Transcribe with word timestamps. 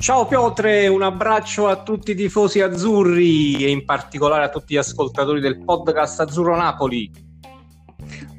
Ciao 0.00 0.24
Piotre, 0.24 0.88
un 0.88 1.02
abbraccio 1.02 1.68
a 1.68 1.82
tutti 1.82 2.12
i 2.12 2.14
tifosi 2.14 2.62
azzurri 2.62 3.62
e 3.62 3.68
in 3.68 3.84
particolare 3.84 4.44
a 4.44 4.48
tutti 4.48 4.72
gli 4.72 4.78
ascoltatori 4.78 5.40
del 5.40 5.62
podcast 5.62 6.20
Azzurro 6.20 6.56
Napoli. 6.56 7.29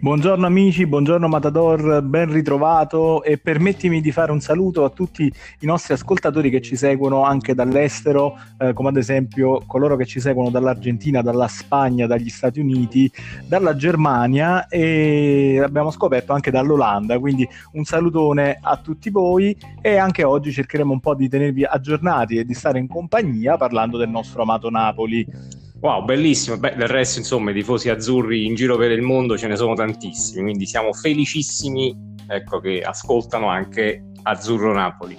Buongiorno 0.01 0.47
amici, 0.47 0.87
buongiorno 0.87 1.27
Matador, 1.27 2.01
ben 2.01 2.31
ritrovato 2.31 3.21
e 3.21 3.37
permettimi 3.37 4.01
di 4.01 4.11
fare 4.11 4.31
un 4.31 4.39
saluto 4.39 4.83
a 4.83 4.89
tutti 4.89 5.31
i 5.59 5.65
nostri 5.67 5.93
ascoltatori 5.93 6.49
che 6.49 6.59
ci 6.59 6.75
seguono 6.75 7.23
anche 7.23 7.53
dall'estero, 7.53 8.35
eh, 8.57 8.73
come 8.73 8.89
ad 8.89 8.97
esempio 8.97 9.61
coloro 9.67 9.95
che 9.97 10.07
ci 10.07 10.19
seguono 10.19 10.49
dall'Argentina, 10.49 11.21
dalla 11.21 11.47
Spagna, 11.47 12.07
dagli 12.07 12.29
Stati 12.29 12.59
Uniti, 12.59 13.11
dalla 13.45 13.75
Germania 13.75 14.67
e 14.67 15.61
abbiamo 15.63 15.91
scoperto 15.91 16.33
anche 16.33 16.49
dall'Olanda, 16.49 17.19
quindi 17.19 17.47
un 17.73 17.83
salutone 17.83 18.57
a 18.59 18.77
tutti 18.77 19.11
voi 19.11 19.55
e 19.83 19.97
anche 19.97 20.23
oggi 20.23 20.51
cercheremo 20.51 20.91
un 20.91 20.99
po' 20.99 21.13
di 21.13 21.29
tenervi 21.29 21.63
aggiornati 21.63 22.37
e 22.37 22.43
di 22.43 22.55
stare 22.55 22.79
in 22.79 22.87
compagnia 22.87 23.55
parlando 23.55 23.99
del 23.99 24.09
nostro 24.09 24.41
amato 24.41 24.67
Napoli. 24.71 25.60
Wow, 25.81 26.05
bellissimo. 26.05 26.57
Beh, 26.57 26.75
del 26.75 26.87
resto, 26.87 27.17
insomma, 27.17 27.49
i 27.49 27.55
tifosi 27.55 27.89
azzurri 27.89 28.45
in 28.45 28.53
giro 28.53 28.77
per 28.77 28.91
il 28.91 29.01
mondo 29.01 29.35
ce 29.35 29.47
ne 29.47 29.55
sono 29.55 29.73
tantissimi, 29.73 30.43
quindi 30.43 30.67
siamo 30.67 30.93
felicissimi 30.93 32.15
ecco, 32.27 32.59
che 32.59 32.81
ascoltano 32.81 33.47
anche 33.47 34.03
Azzurro 34.21 34.73
Napoli. 34.73 35.17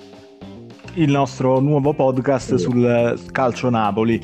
Il 0.94 1.10
nostro 1.10 1.58
nuovo 1.58 1.92
podcast 1.94 2.54
sul 2.54 3.20
calcio 3.32 3.70
Napoli. 3.70 4.20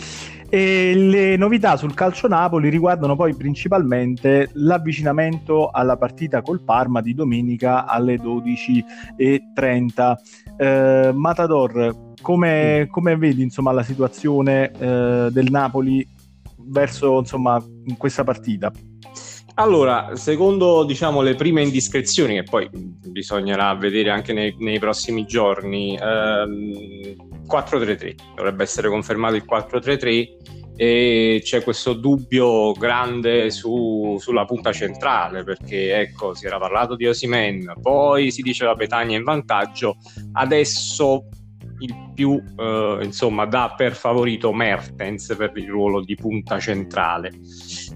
E 0.50 0.94
le 0.94 1.36
novità 1.36 1.76
sul 1.76 1.92
calcio 1.92 2.28
Napoli 2.28 2.70
riguardano 2.70 3.16
poi 3.16 3.34
principalmente 3.34 4.48
l'avvicinamento 4.54 5.70
alla 5.70 5.96
partita 5.96 6.40
col 6.40 6.62
Parma 6.62 7.02
di 7.02 7.14
domenica 7.14 7.84
alle 7.84 8.14
12.30. 8.14 10.14
Eh, 10.56 11.10
Matador, 11.12 12.12
come, 12.22 12.86
come, 12.90 13.16
vedi 13.16 13.42
insomma, 13.42 13.72
la 13.72 13.82
situazione 13.82 14.70
eh, 14.70 15.28
del 15.30 15.50
Napoli 15.50 16.16
verso 16.68 17.18
insomma, 17.18 17.62
questa 17.96 18.24
partita? 18.24 18.72
Allora, 19.54 20.14
secondo 20.14 20.84
diciamo, 20.84 21.20
le 21.20 21.34
prime 21.34 21.62
indiscrezioni, 21.62 22.34
che 22.34 22.44
poi 22.44 22.68
bisognerà 22.72 23.74
vedere 23.74 24.10
anche 24.10 24.32
nei, 24.32 24.54
nei 24.58 24.78
prossimi 24.78 25.26
giorni, 25.26 25.98
ehm, 26.00 27.44
4-3-3, 27.44 28.14
dovrebbe 28.36 28.62
essere 28.62 28.88
confermato 28.88 29.34
il 29.34 29.44
4-3-3 29.44 30.56
e 30.80 31.40
c'è 31.42 31.64
questo 31.64 31.94
dubbio 31.94 32.70
grande 32.70 33.50
su, 33.50 34.16
sulla 34.20 34.44
punta 34.44 34.72
centrale 34.72 35.42
perché 35.42 35.98
ecco 35.98 36.34
si 36.34 36.46
era 36.46 36.56
parlato 36.56 36.94
di 36.94 37.04
Osimen 37.04 37.72
poi 37.82 38.30
si 38.30 38.42
diceva 38.42 38.76
Petagna 38.76 39.16
in 39.16 39.24
vantaggio 39.24 39.96
adesso 40.34 41.26
il 41.80 42.12
più 42.14 42.42
eh, 42.56 42.98
insomma 43.02 43.46
dà 43.46 43.74
per 43.76 43.94
favorito 43.94 44.52
Mertens 44.52 45.34
per 45.36 45.52
il 45.56 45.68
ruolo 45.68 46.02
di 46.02 46.14
punta 46.14 46.58
centrale. 46.58 47.32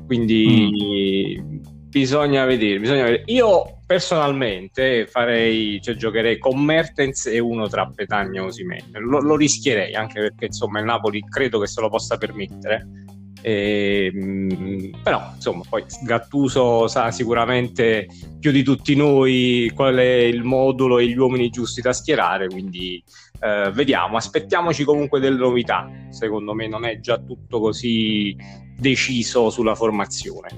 Quindi 0.06 1.41
mm. 1.41 1.56
bisogna, 1.88 2.44
vedere, 2.44 2.78
bisogna 2.78 3.05
vedere. 3.05 3.22
Io 3.27 3.80
personalmente 3.86 5.06
farei 5.06 5.78
cioè 5.83 5.94
giocherei 5.97 6.38
con 6.38 6.64
Mertens 6.64 7.27
e 7.27 7.38
uno 7.38 7.69
tra 7.69 7.91
Petagna 7.94 8.41
e 8.41 8.44
Osimene 8.44 8.88
lo, 8.92 9.20
lo 9.20 9.36
rischierei 9.36 9.94
anche 9.94 10.19
perché 10.19 10.47
insomma 10.47 10.78
il 10.78 10.86
Napoli 10.86 11.20
credo 11.28 11.58
che 11.58 11.66
se 11.66 11.78
lo 11.83 11.91
possa 11.91 12.16
permettere 12.16 13.02
e, 13.41 14.11
ehm, 14.12 15.00
però 15.02 15.33
insomma 15.34 15.62
poi 15.69 15.84
Gattuso 16.05 16.86
sa 16.88 17.11
sicuramente 17.11 18.06
più 18.38 18.50
di 18.50 18.62
tutti 18.62 18.94
noi 18.94 19.70
qual 19.75 19.97
è 19.97 20.14
il 20.22 20.43
modulo 20.43 20.98
e 20.98 21.09
gli 21.09 21.16
uomini 21.16 21.48
giusti 21.50 21.81
da 21.81 21.92
schierare 21.92 22.48
quindi 22.48 23.03
eh, 23.42 23.72
vediamo. 23.72 24.16
Aspettiamoci 24.16 24.84
comunque 24.84 25.19
delle 25.19 25.37
novità. 25.37 25.91
Secondo 26.10 26.54
me 26.54 26.69
non 26.69 26.84
è 26.84 27.00
già 27.00 27.19
tutto 27.19 27.60
così 27.60 28.37
deciso 28.78 29.50
sulla 29.50 29.75
formazione. 29.75 30.48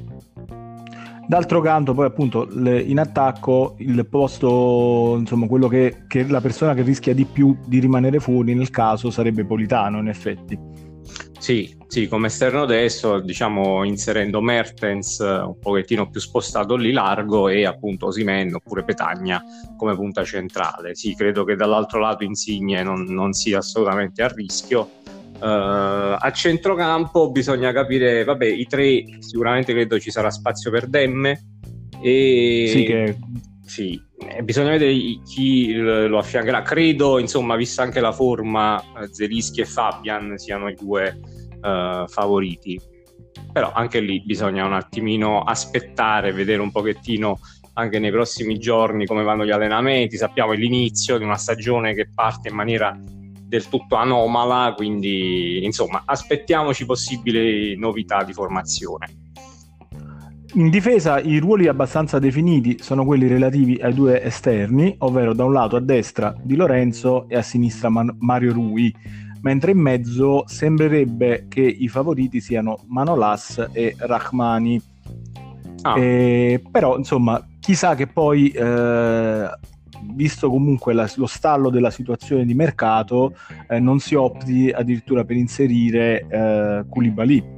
D'altro 1.27 1.63
canto, 1.63 1.95
poi 1.95 2.05
appunto 2.05 2.47
le, 2.51 2.81
in 2.83 2.99
attacco 2.99 3.77
il 3.79 4.07
posto, 4.07 5.17
insomma, 5.19 5.47
quello 5.47 5.69
che, 5.69 6.05
che 6.07 6.27
la 6.27 6.43
persona 6.43 6.75
che 6.75 6.83
rischia 6.83 7.15
di 7.15 7.25
più 7.25 7.57
di 7.65 7.79
rimanere 7.79 8.21
fuori 8.21 8.55
nel 8.55 8.69
caso 8.69 9.11
sarebbe 9.11 9.47
Politano, 9.47 10.01
in 10.01 10.09
effetti. 10.09 10.59
Sì, 11.45 11.77
sì, 11.89 12.09
come 12.09 12.29
esterno 12.29 12.65
destro, 12.65 13.21
diciamo 13.21 13.85
inserendo 13.85 14.41
Mertens 14.41 15.21
eh, 15.21 15.41
un 15.41 15.59
pochettino 15.59 16.09
più 16.09 16.19
spostato 16.19 16.75
lì 16.75 16.91
largo 16.91 17.51
e 17.51 17.67
appunto 17.67 18.07
Osimen 18.07 18.55
oppure 18.55 18.83
Petagna 18.83 19.43
come 19.77 19.95
punta 19.95 20.25
centrale. 20.25 20.95
Sì, 20.95 21.15
credo 21.15 21.45
che 21.45 21.55
dall'altro 21.55 22.01
lato 22.01 22.25
Insigne 22.25 22.83
non, 22.83 23.05
non 23.11 23.35
sia 23.35 23.59
assolutamente 23.59 24.23
a 24.23 24.29
rischio. 24.29 24.91
Uh, 25.35 26.17
a 26.19 26.31
centrocampo 26.33 27.31
bisogna 27.31 27.73
capire, 27.73 28.25
vabbè, 28.25 28.47
i 28.47 28.65
tre 28.65 29.05
sicuramente 29.19 29.75
credo 29.75 30.01
ci 30.01 30.11
sarà 30.11 30.31
spazio 30.31 30.71
per 30.71 30.87
Demme 30.87 31.59
e 32.01 32.71
sì, 32.73 32.85
che... 32.85 33.19
sì, 33.65 34.01
bisogna 34.43 34.71
vedere 34.71 34.95
chi 35.25 35.75
lo 35.75 36.19
affiancherà. 36.19 36.63
Credo, 36.63 37.19
insomma, 37.19 37.57
vista 37.57 37.83
anche 37.83 38.01
la 38.01 38.13
forma, 38.13 38.83
Zelischi 39.11 39.63
e 39.63 39.65
Fabian 39.65 40.37
siano 40.37 40.69
i 40.69 40.75
due 40.75 41.19
uh, 41.63 42.07
favoriti. 42.07 42.79
Però 43.53 43.73
anche 43.73 44.01
lì 44.01 44.23
bisogna 44.23 44.67
un 44.67 44.75
attimino 44.75 45.43
aspettare, 45.43 46.33
vedere 46.33 46.61
un 46.61 46.71
pochettino 46.71 47.39
anche 47.75 47.99
nei 47.99 48.11
prossimi 48.11 48.59
giorni 48.59 49.07
come 49.07 49.23
vanno 49.23 49.45
gli 49.45 49.51
allenamenti. 49.51 50.17
Sappiamo 50.17 50.53
l'inizio 50.53 51.19
di 51.19 51.25
una 51.25 51.37
stagione 51.37 51.95
che 51.95 52.09
parte 52.13 52.49
in 52.49 52.55
maniera 52.55 52.97
del 53.01 53.69
tutto 53.69 53.97
anomala, 53.97 54.75
quindi 54.75 55.65
insomma 55.65 56.03
aspettiamoci 56.05 56.85
possibili 56.85 57.77
novità 57.77 58.25
di 58.25 58.33
formazione. 58.33 59.24
In 60.57 60.71
difesa 60.71 61.19
i 61.19 61.39
ruoli 61.39 61.67
abbastanza 61.67 62.21
definiti 62.21 62.77
sono 62.81 63.05
quelli 63.05 63.27
relativi 63.27 63.77
ai 63.83 63.93
due 63.93 64.23
esterni, 64.23 64.95
ovvero 64.99 65.35
da 65.35 65.45
un 65.45 65.53
lato 65.53 65.75
a 65.75 65.81
destra 65.81 66.33
Di 66.41 66.55
Lorenzo 66.55 67.29
e 67.29 67.37
a 67.37 67.43
sinistra 67.43 67.89
Man- 67.89 68.17
Mario 68.21 68.53
Rui 68.53 68.95
mentre 69.41 69.73
in 69.73 69.79
mezzo 69.79 70.45
sembrerebbe 70.47 71.47
che 71.49 71.61
i 71.61 71.89
favoriti 71.89 72.41
siano 72.41 72.79
Manolas 72.87 73.69
e 73.73 73.95
Rahmani. 73.99 74.81
Ah. 75.83 75.99
E, 75.99 76.63
però, 76.71 76.97
insomma, 76.97 77.45
chissà 77.61 77.95
che 77.95 78.07
poi, 78.07 78.49
eh, 78.49 79.49
visto 80.15 80.49
comunque 80.49 80.95
la, 80.95 81.11
lo 81.17 81.27
stallo 81.27 81.69
della 81.69 81.91
situazione 81.91 82.47
di 82.47 82.55
mercato, 82.55 83.35
eh, 83.69 83.81
non 83.81 83.99
si 83.99 84.15
opti 84.15 84.71
addirittura 84.71 85.25
per 85.25 85.37
inserire 85.37 86.27
eh, 86.27 86.85
Koulibaly. 86.89 87.54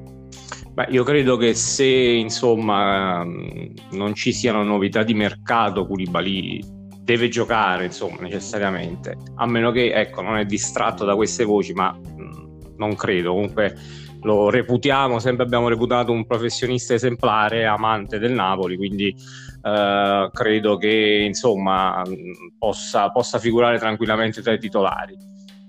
Beh, 0.73 0.89
io 0.91 1.05
credo 1.05 1.37
che 1.37 1.55
se 1.55 1.87
insomma 1.87 3.25
non 3.25 4.15
ci 4.15 4.33
siano 4.33 4.63
novità 4.63 5.03
di 5.03 5.15
mercato, 5.15 5.87
Koulibaly 5.87 6.61
deve 7.07 7.29
giocare, 7.29 7.85
insomma, 7.87 8.17
necessariamente, 8.21 9.17
a 9.37 9.47
meno 9.47 9.71
che, 9.71 9.93
ecco, 9.95 10.23
non 10.23 10.37
è 10.37 10.45
distratto 10.45 11.05
da 11.05 11.15
queste 11.15 11.45
voci, 11.45 11.73
ma 11.73 11.97
mm, 11.97 12.77
non 12.77 12.97
credo, 12.97 13.33
comunque 13.33 13.75
lo 14.23 14.51
reputiamo, 14.51 15.21
sempre 15.21 15.45
abbiamo 15.45 15.69
reputato 15.69 16.11
un 16.11 16.27
professionista 16.27 16.95
esemplare, 16.95 17.65
amante 17.65 18.19
del 18.19 18.33
Napoli, 18.33 18.77
quindi 18.77 19.15
eh, 19.63 20.31
credo 20.33 20.77
che, 20.77 21.23
insomma, 21.25 22.03
mm, 22.07 22.59
possa, 22.59 23.11
possa 23.11 23.39
figurare 23.39 23.79
tranquillamente 23.79 24.43
tra 24.43 24.53
i 24.53 24.59
titolari. 24.59 25.17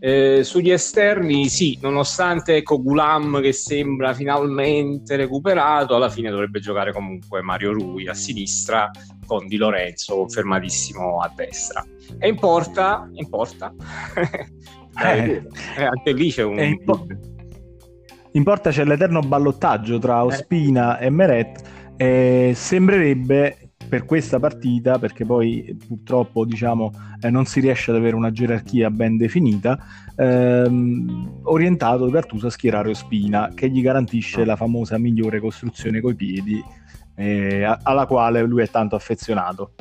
Eh, 0.07 0.45
sugli 0.45 0.71
esterni, 0.71 1.49
sì, 1.49 1.77
nonostante 1.81 2.55
ecco, 2.55 2.81
Gulam 2.81 3.41
che 3.41 3.51
sembra 3.51 4.13
finalmente 4.13 5.17
recuperato, 5.17 5.95
alla 5.95 6.07
fine 6.07 6.29
dovrebbe 6.29 6.61
giocare 6.61 6.93
comunque 6.93 7.41
Mario 7.41 7.73
Rui 7.73 8.07
a 8.07 8.13
sinistra 8.13 8.89
con 9.25 9.47
Di 9.47 9.57
Lorenzo 9.57 10.15
confermatissimo 10.15 11.19
a 11.19 11.29
destra. 11.35 11.85
E 12.19 12.29
in 12.29 12.39
porta, 12.39 13.09
in 13.15 13.27
porta. 13.27 13.73
eh, 15.03 15.43
eh, 15.77 15.83
anche 15.83 16.13
lì 16.13 16.31
c'è 16.31 16.43
un... 16.43 16.57
In, 16.57 16.83
po- 16.85 17.05
in, 18.31 18.43
porta 18.43 18.69
c'è 18.69 18.85
l'eterno 18.85 19.19
ballottaggio 19.19 19.99
tra 19.99 20.23
Ospina 20.23 20.99
e 20.99 21.09
Meret. 21.09 21.61
Eh, 21.97 22.53
sembrerebbe 22.55 23.66
per 23.87 24.05
questa 24.05 24.39
partita, 24.39 24.99
perché 24.99 25.25
poi 25.25 25.75
purtroppo 25.87 26.45
diciamo, 26.45 26.91
eh, 27.21 27.29
non 27.29 27.45
si 27.45 27.59
riesce 27.59 27.91
ad 27.91 27.97
avere 27.97 28.15
una 28.15 28.31
gerarchia 28.31 28.89
ben 28.89 29.17
definita, 29.17 29.77
ehm, 30.15 31.41
orientato 31.43 32.09
Gattuso 32.09 32.47
a 32.47 32.49
schierare 32.49 32.89
Ospina, 32.89 33.51
che 33.53 33.69
gli 33.69 33.81
garantisce 33.81 34.45
la 34.45 34.55
famosa 34.55 34.97
migliore 34.97 35.39
costruzione 35.39 36.01
coi 36.01 36.15
piedi, 36.15 36.63
eh, 37.15 37.77
alla 37.81 38.05
quale 38.05 38.41
lui 38.43 38.63
è 38.63 38.69
tanto 38.69 38.95
affezionato. 38.95 39.73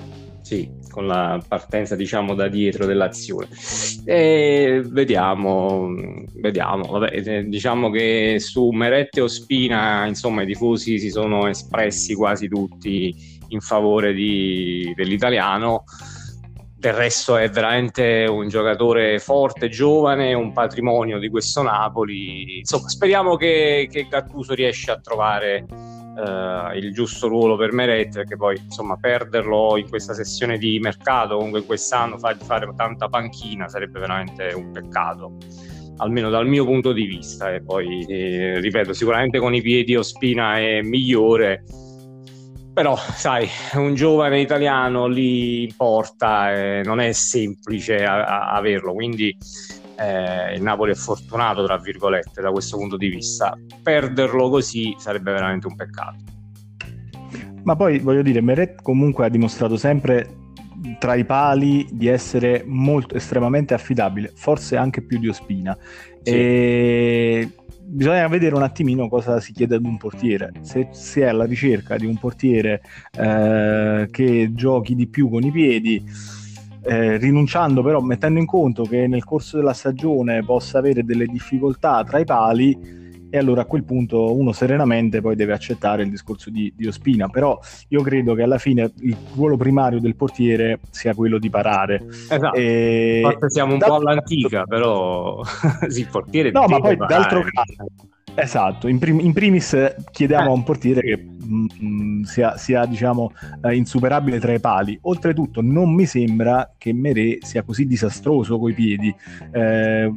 Sì, 0.46 0.70
con 0.92 1.08
la 1.08 1.42
partenza 1.46 1.96
diciamo 1.96 2.34
da 2.34 2.46
dietro 2.46 2.86
dell'azione. 2.86 3.48
E 4.04 4.80
vediamo, 4.86 5.92
vediamo. 6.36 6.84
Vabbè, 6.84 7.10
eh, 7.12 7.44
diciamo 7.48 7.90
che 7.90 8.36
su 8.38 8.68
Merette 8.68 9.20
Ospina, 9.20 10.06
insomma, 10.06 10.42
i 10.42 10.46
tifosi 10.46 11.00
si 11.00 11.10
sono 11.10 11.48
espressi 11.48 12.14
quasi 12.14 12.46
tutti 12.46 13.35
in 13.48 13.60
favore 13.60 14.12
di, 14.12 14.92
dell'italiano. 14.94 15.84
del 16.76 16.92
resto 16.92 17.36
è 17.36 17.48
veramente 17.48 18.26
un 18.28 18.48
giocatore 18.48 19.18
forte, 19.18 19.68
giovane, 19.68 20.34
un 20.34 20.52
patrimonio 20.52 21.18
di 21.18 21.28
questo 21.28 21.62
Napoli. 21.62 22.58
Insomma, 22.58 22.88
speriamo 22.88 23.36
che, 23.36 23.88
che 23.90 24.06
Gattuso 24.08 24.54
riesca 24.54 24.92
a 24.92 25.00
trovare 25.00 25.64
uh, 26.16 26.76
il 26.76 26.92
giusto 26.92 27.28
ruolo 27.28 27.56
per 27.56 27.72
Meret, 27.72 28.12
perché 28.12 28.36
poi 28.36 28.58
insomma 28.62 28.96
perderlo 28.96 29.76
in 29.76 29.88
questa 29.88 30.14
sessione 30.14 30.58
di 30.58 30.78
mercato, 30.80 31.36
comunque 31.36 31.64
quest'anno 31.64 32.18
fa, 32.18 32.36
fare 32.36 32.68
tanta 32.76 33.08
panchina 33.08 33.68
sarebbe 33.68 33.98
veramente 33.98 34.52
un 34.54 34.70
peccato 34.70 35.36
almeno 35.98 36.28
dal 36.30 36.46
mio 36.46 36.64
punto 36.64 36.92
di 36.92 37.06
vista 37.06 37.54
e 37.54 37.62
poi 37.62 38.04
eh, 38.06 38.60
ripeto 38.60 38.92
sicuramente 38.92 39.38
con 39.38 39.54
i 39.54 39.62
piedi 39.62 39.96
Ospina 39.96 40.58
è 40.58 40.82
migliore 40.82 41.64
però 42.76 42.94
sai, 42.94 43.48
un 43.76 43.94
giovane 43.94 44.38
italiano 44.38 45.06
lì 45.06 45.72
porta, 45.74 46.52
eh, 46.52 46.82
non 46.84 47.00
è 47.00 47.10
semplice 47.12 48.04
a, 48.04 48.26
a 48.26 48.52
averlo, 48.52 48.92
quindi 48.92 49.34
eh, 49.98 50.54
il 50.54 50.60
Napoli 50.60 50.92
è 50.92 50.94
fortunato, 50.94 51.64
tra 51.64 51.78
virgolette, 51.78 52.42
da 52.42 52.50
questo 52.50 52.76
punto 52.76 52.98
di 52.98 53.08
vista. 53.08 53.56
Perderlo 53.82 54.50
così 54.50 54.94
sarebbe 54.98 55.32
veramente 55.32 55.66
un 55.66 55.74
peccato. 55.74 56.16
Ma 57.62 57.74
poi 57.76 57.98
voglio 57.98 58.20
dire, 58.20 58.42
Meret 58.42 58.82
comunque 58.82 59.24
ha 59.24 59.30
dimostrato 59.30 59.78
sempre 59.78 60.28
tra 60.98 61.14
i 61.14 61.24
pali 61.24 61.88
di 61.90 62.08
essere 62.08 62.62
molto 62.66 63.14
estremamente 63.14 63.72
affidabile, 63.72 64.32
forse 64.34 64.76
anche 64.76 65.00
più 65.00 65.18
di 65.18 65.28
Ospina. 65.28 65.74
Sì. 66.20 66.30
E 66.30 67.50
bisogna 67.86 68.26
vedere 68.28 68.54
un 68.54 68.62
attimino 68.62 69.08
cosa 69.08 69.40
si 69.40 69.52
chiede 69.52 69.76
ad 69.76 69.84
un 69.84 69.96
portiere. 69.96 70.52
Se 70.62 70.88
si 70.90 71.20
è 71.20 71.26
alla 71.26 71.44
ricerca 71.44 71.96
di 71.96 72.06
un 72.06 72.18
portiere 72.18 72.82
eh, 73.12 74.08
che 74.10 74.50
giochi 74.52 74.94
di 74.94 75.06
più 75.06 75.30
con 75.30 75.42
i 75.44 75.52
piedi, 75.52 76.04
eh, 76.82 77.16
rinunciando 77.16 77.82
però, 77.82 78.00
mettendo 78.00 78.38
in 78.38 78.46
conto 78.46 78.84
che 78.84 79.06
nel 79.06 79.24
corso 79.24 79.56
della 79.56 79.72
stagione 79.72 80.44
possa 80.44 80.78
avere 80.78 81.04
delle 81.04 81.26
difficoltà 81.26 82.04
tra 82.04 82.18
i 82.18 82.24
pali, 82.24 83.04
e 83.36 83.38
allora 83.38 83.62
a 83.62 83.64
quel 83.66 83.84
punto 83.84 84.34
uno 84.34 84.52
serenamente 84.52 85.20
poi 85.20 85.36
deve 85.36 85.52
accettare 85.52 86.02
il 86.02 86.10
discorso 86.10 86.50
di, 86.50 86.72
di, 86.74 86.86
Ospina, 86.86 87.28
però 87.28 87.58
io 87.88 88.02
credo 88.02 88.34
che 88.34 88.42
alla 88.42 88.58
fine 88.58 88.90
il 89.00 89.16
ruolo 89.34 89.56
primario 89.56 90.00
del 90.00 90.16
portiere 90.16 90.80
sia 90.90 91.14
quello 91.14 91.38
di 91.38 91.50
parare. 91.50 92.06
Esatto. 92.08 92.56
E... 92.56 93.20
Forse 93.22 93.50
siamo 93.50 93.74
un 93.74 93.78
da... 93.78 93.86
po' 93.86 93.96
all'antica, 93.96 94.64
però 94.64 95.42
sì, 95.88 96.00
il 96.00 96.08
portiere 96.08 96.50
No, 96.50 96.66
ma 96.66 96.80
poi 96.80 96.96
parare. 96.96 97.20
d'altro 97.20 97.42
canto 97.42 98.14
Esatto, 98.38 98.86
in, 98.86 98.98
prim- 98.98 99.20
in, 99.20 99.32
primis 99.32 99.94
chiediamo 100.10 100.50
a 100.50 100.52
un 100.52 100.62
portiere 100.62 101.00
che 101.00 101.16
mh, 101.16 101.54
mm, 101.54 101.66
mm, 101.82 102.22
sia, 102.24 102.58
sia, 102.58 102.84
diciamo 102.84 103.32
uh, 103.62 103.70
insuperabile 103.70 104.38
tra 104.38 104.52
i 104.52 104.60
pali. 104.60 104.98
Oltretutto 105.02 105.62
non 105.62 105.94
mi 105.94 106.04
sembra 106.04 106.74
che 106.76 106.92
Merè 106.92 107.38
sia 107.40 107.62
così 107.62 107.86
disastroso 107.86 108.58
coi 108.58 108.74
piedi. 108.74 109.14
Eh, 109.52 110.12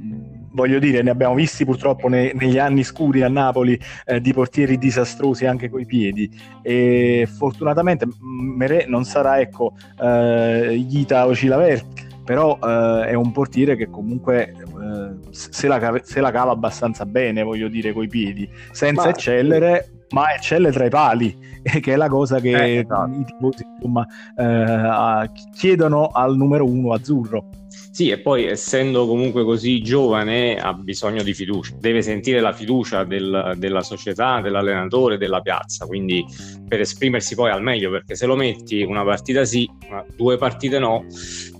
voglio 0.52 0.80
dire, 0.80 1.02
ne 1.02 1.10
abbiamo 1.10 1.36
visti 1.36 1.66
purtroppo 1.66 2.08
ne- 2.08 2.34
negli 2.34 2.58
anni 2.58 2.84
scuri 2.84 3.22
a 3.22 3.30
Napoli 3.30 3.80
eh, 4.06 4.22
di 4.22 4.34
portieri 4.34 4.78
disastrosi 4.78 5.46
anche 5.46 5.70
coi 5.70 5.86
piedi 5.86 6.30
e 6.62 7.28
fortunatamente 7.30 8.08
Merè 8.20 8.86
non 8.88 9.06
sarà 9.06 9.40
ecco 9.40 9.74
eh, 10.02 10.84
Ghita 10.88 11.26
o 11.26 11.36
Cilaverti 11.36 12.08
però 12.30 12.60
eh, 12.62 13.08
è 13.08 13.14
un 13.16 13.32
portiere 13.32 13.76
che 13.76 13.90
comunque 13.90 14.54
eh, 14.54 15.32
se, 15.32 15.68
la 15.68 15.80
cava, 15.80 16.00
se, 16.04 16.22
la 16.22 16.30
cava, 16.30 16.52
abbastanza 16.52 17.04
bene, 17.08 17.42
voglio 17.42 17.68
dire, 17.68 17.92
coi 17.92 18.08
piedi, 18.08 18.48
senza 18.70 19.06
ma... 19.06 19.10
eccellere, 19.10 20.06
ma 20.10 20.32
eccelle 20.36 20.72
tra 20.72 20.86
i 20.86 20.90
pali, 20.90 21.36
che 21.82 21.92
è 21.92 21.96
la 21.96 22.08
cosa 22.08 22.40
che 22.40 22.52
eh, 22.52 22.78
esatto. 22.82 23.16
i 23.16 23.26
tifosi 23.26 23.66
insomma, 23.74 24.06
eh, 24.38 25.32
chiedono 25.56 26.10
al 26.10 26.36
numero 26.36 26.66
uno 26.66 26.94
azzurro. 26.94 27.59
Sì, 27.92 28.10
e 28.10 28.20
poi 28.20 28.46
essendo 28.46 29.06
comunque 29.06 29.44
così 29.44 29.82
giovane 29.82 30.58
ha 30.58 30.74
bisogno 30.74 31.22
di 31.22 31.34
fiducia, 31.34 31.76
deve 31.80 32.02
sentire 32.02 32.40
la 32.40 32.54
fiducia 32.54 33.04
del, 33.04 33.56
della 33.58 33.82
società, 33.82 34.42
dell'allenatore, 34.42 35.18
della 35.18 35.42
piazza, 35.42 35.86
quindi 35.86 36.26
per 36.68 36.80
esprimersi 36.80 37.36
poi 37.36 37.52
al 37.52 37.62
meglio, 37.62 37.92
perché 37.92 38.16
se 38.16 38.26
lo 38.26 38.36
metti 38.36 38.82
una 38.82 39.04
partita 39.04 39.44
sì, 39.46 39.70
due 40.16 40.38
partite 40.38 40.80
no, 40.80 41.06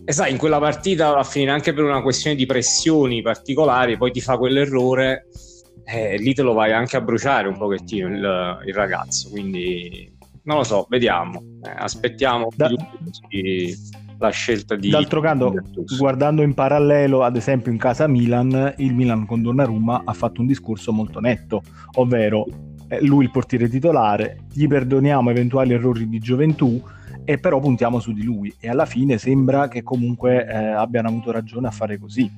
e 0.06 0.12
sai, 0.12 0.32
in 0.32 0.38
quella 0.38 0.60
partita 0.60 1.16
a 1.16 1.24
finire 1.24 1.52
anche 1.52 1.74
per 1.74 1.84
una 1.84 2.02
questione 2.02 2.36
di 2.36 2.46
pressioni 2.46 3.22
particolari, 3.22 3.98
poi 3.98 4.12
ti 4.12 4.22
fa 4.22 4.38
quell'errore, 4.38 5.28
eh, 5.86 6.18
lì 6.18 6.34
te 6.34 6.42
lo 6.42 6.54
vai 6.54 6.72
anche 6.72 6.98
a 6.98 7.02
bruciare 7.02 7.48
un 7.48 7.58
pochettino 7.58 8.08
il, 8.08 8.62
il 8.66 8.74
ragazzo, 8.74 9.30
quindi 9.30 10.16
non 10.44 10.58
lo 10.58 10.64
so, 10.64 10.88
vediamo, 10.90 11.42
eh, 11.64 11.74
aspettiamo 11.76 12.48
da... 12.56 12.70
Di 13.28 13.98
la 14.20 14.30
scelta 14.30 14.76
di... 14.76 14.90
D'altro 14.90 15.22
canto, 15.22 15.54
guardando 15.98 16.42
in 16.42 16.54
parallelo, 16.54 17.24
ad 17.24 17.36
esempio 17.36 17.72
in 17.72 17.78
casa 17.78 18.08
Milan, 18.08 18.74
il 18.78 18.94
Milan 18.94 19.26
con 19.26 19.42
Donnarumma 19.42 20.04
ha 20.06 20.14
fatto 20.14 20.42
un 20.42 20.48
discorso 20.48 20.92
molto 20.92 21.20
netto, 21.20 21.64
ovvero 21.96 22.46
eh, 22.90 23.02
lui 23.02 23.24
il 23.24 23.32
portiere 23.32 23.70
titolare, 23.70 24.46
gli 24.54 24.68
perdoniamo 24.68 25.30
eventuali 25.30 25.74
errori 25.74 26.08
di 26.08 26.20
gioventù 26.20 26.82
e 27.24 27.38
però 27.38 27.60
puntiamo 27.60 28.00
su 28.00 28.12
di 28.12 28.24
lui. 28.24 28.54
E 28.60 28.70
alla 28.70 28.86
fine 28.86 29.18
sembra 29.18 29.68
che 29.68 29.84
comunque 29.84 30.46
eh, 30.46 30.56
abbiano 30.56 31.08
avuto 31.08 31.32
ragione 31.32 31.68
a 31.68 31.72
fare 31.72 31.98
così. 31.98 32.30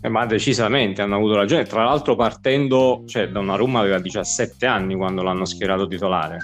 Eh, 0.00 0.08
ma 0.08 0.24
decisamente 0.26 1.02
hanno 1.02 1.16
avuto 1.16 1.34
ragione, 1.34 1.64
tra 1.64 1.84
l'altro 1.84 2.14
partendo, 2.14 3.02
cioè 3.06 3.28
Donnarumma 3.28 3.80
aveva 3.80 3.98
17 3.98 4.66
anni 4.66 4.94
quando 4.94 5.22
l'hanno 5.22 5.44
schierato 5.44 5.86
titolare, 5.86 6.38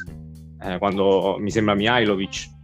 eh, 0.63 0.79
quando 0.79 1.37
mi 1.39 1.51
sembra 1.51 1.75
Mihailovic 1.75 2.59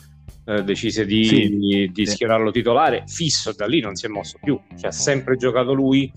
eh, 0.46 0.62
decise 0.62 1.04
di, 1.04 1.24
sì, 1.24 1.56
di, 1.56 1.90
di 1.92 2.06
sì. 2.06 2.12
schierarlo 2.12 2.50
titolare 2.50 3.04
fisso, 3.06 3.52
da 3.52 3.66
lì 3.66 3.80
non 3.80 3.96
si 3.96 4.06
è 4.06 4.08
mosso 4.08 4.38
più, 4.40 4.58
cioè 4.76 4.88
ha 4.88 4.92
sempre 4.92 5.36
giocato 5.36 5.72
lui. 5.72 6.10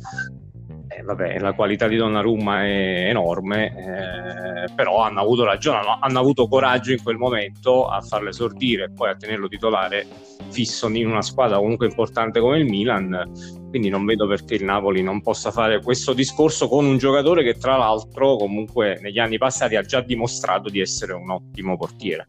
Eh, 0.92 1.04
vabbè, 1.04 1.38
la 1.40 1.54
qualità 1.54 1.88
di 1.88 1.98
Donnarumma 1.98 2.64
è 2.64 3.10
enorme, 3.10 3.68
eh, 3.68 4.74
però 4.74 5.02
hanno 5.02 5.22
avuto 5.22 5.46
ragione, 5.46 5.80
hanno 6.00 6.20
avuto 6.20 6.48
coraggio 6.48 6.92
in 6.92 7.02
quel 7.02 7.18
momento 7.18 7.86
a 7.86 8.02
farlo 8.02 8.30
esordire 8.30 8.86
e 8.86 8.92
poi 8.92 9.10
a 9.10 9.16
tenerlo 9.16 9.48
titolare 9.48 10.06
fisso 10.50 10.88
in 10.90 11.08
una 11.08 11.22
squadra 11.22 11.58
comunque 11.58 11.86
importante 11.88 12.40
come 12.40 12.58
il 12.58 12.66
Milan. 12.66 13.32
Quindi 13.70 13.90
non 13.90 14.04
vedo 14.04 14.28
perché 14.28 14.56
il 14.56 14.64
Napoli 14.64 15.04
non 15.04 15.22
possa 15.22 15.52
fare 15.52 15.82
questo 15.82 16.14
discorso 16.14 16.68
con 16.68 16.86
un 16.86 16.98
giocatore 16.98 17.44
che, 17.44 17.54
tra 17.54 17.78
l'altro, 17.78 18.36
comunque 18.36 18.98
negli 19.00 19.20
anni 19.20 19.38
passati 19.38 19.76
ha 19.76 19.84
già 19.84 20.02
dimostrato 20.02 20.70
di 20.70 20.80
essere 20.82 21.14
un 21.14 21.30
ottimo 21.30 21.78
portiere. 21.78 22.26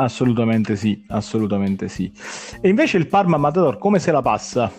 Assolutamente 0.00 0.76
sì, 0.76 1.04
assolutamente 1.08 1.88
sì. 1.88 2.10
E 2.60 2.68
invece 2.68 2.96
il 2.96 3.06
Parma 3.06 3.36
Matador 3.36 3.76
come 3.76 3.98
se 3.98 4.10
la 4.10 4.22
passa? 4.22 4.70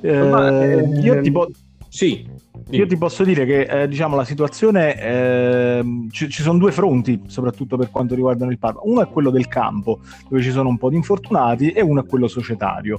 Eh, 0.00 0.22
Ma, 0.22 0.62
eh, 0.62 0.82
io, 1.00 1.20
ti 1.20 1.30
po- 1.30 1.50
sì, 1.88 2.26
io 2.70 2.86
ti 2.86 2.96
posso 2.96 3.22
dire 3.22 3.44
che 3.44 3.60
eh, 3.62 3.86
diciamo, 3.86 4.16
la 4.16 4.24
situazione 4.24 4.98
eh, 4.98 5.84
ci, 6.10 6.30
ci, 6.30 6.42
sono 6.42 6.58
due 6.58 6.72
fronti, 6.72 7.22
soprattutto 7.26 7.76
per 7.76 7.90
quanto 7.90 8.14
riguarda 8.14 8.46
il 8.46 8.58
Parma. 8.58 8.80
Uno 8.84 9.02
è 9.02 9.08
quello 9.08 9.30
del 9.30 9.46
campo, 9.46 10.00
dove 10.26 10.42
ci 10.42 10.50
sono 10.50 10.70
un 10.70 10.78
po' 10.78 10.88
di 10.88 10.96
infortunati, 10.96 11.70
e 11.70 11.82
uno 11.82 12.02
è 12.02 12.06
quello 12.06 12.26
societario. 12.26 12.98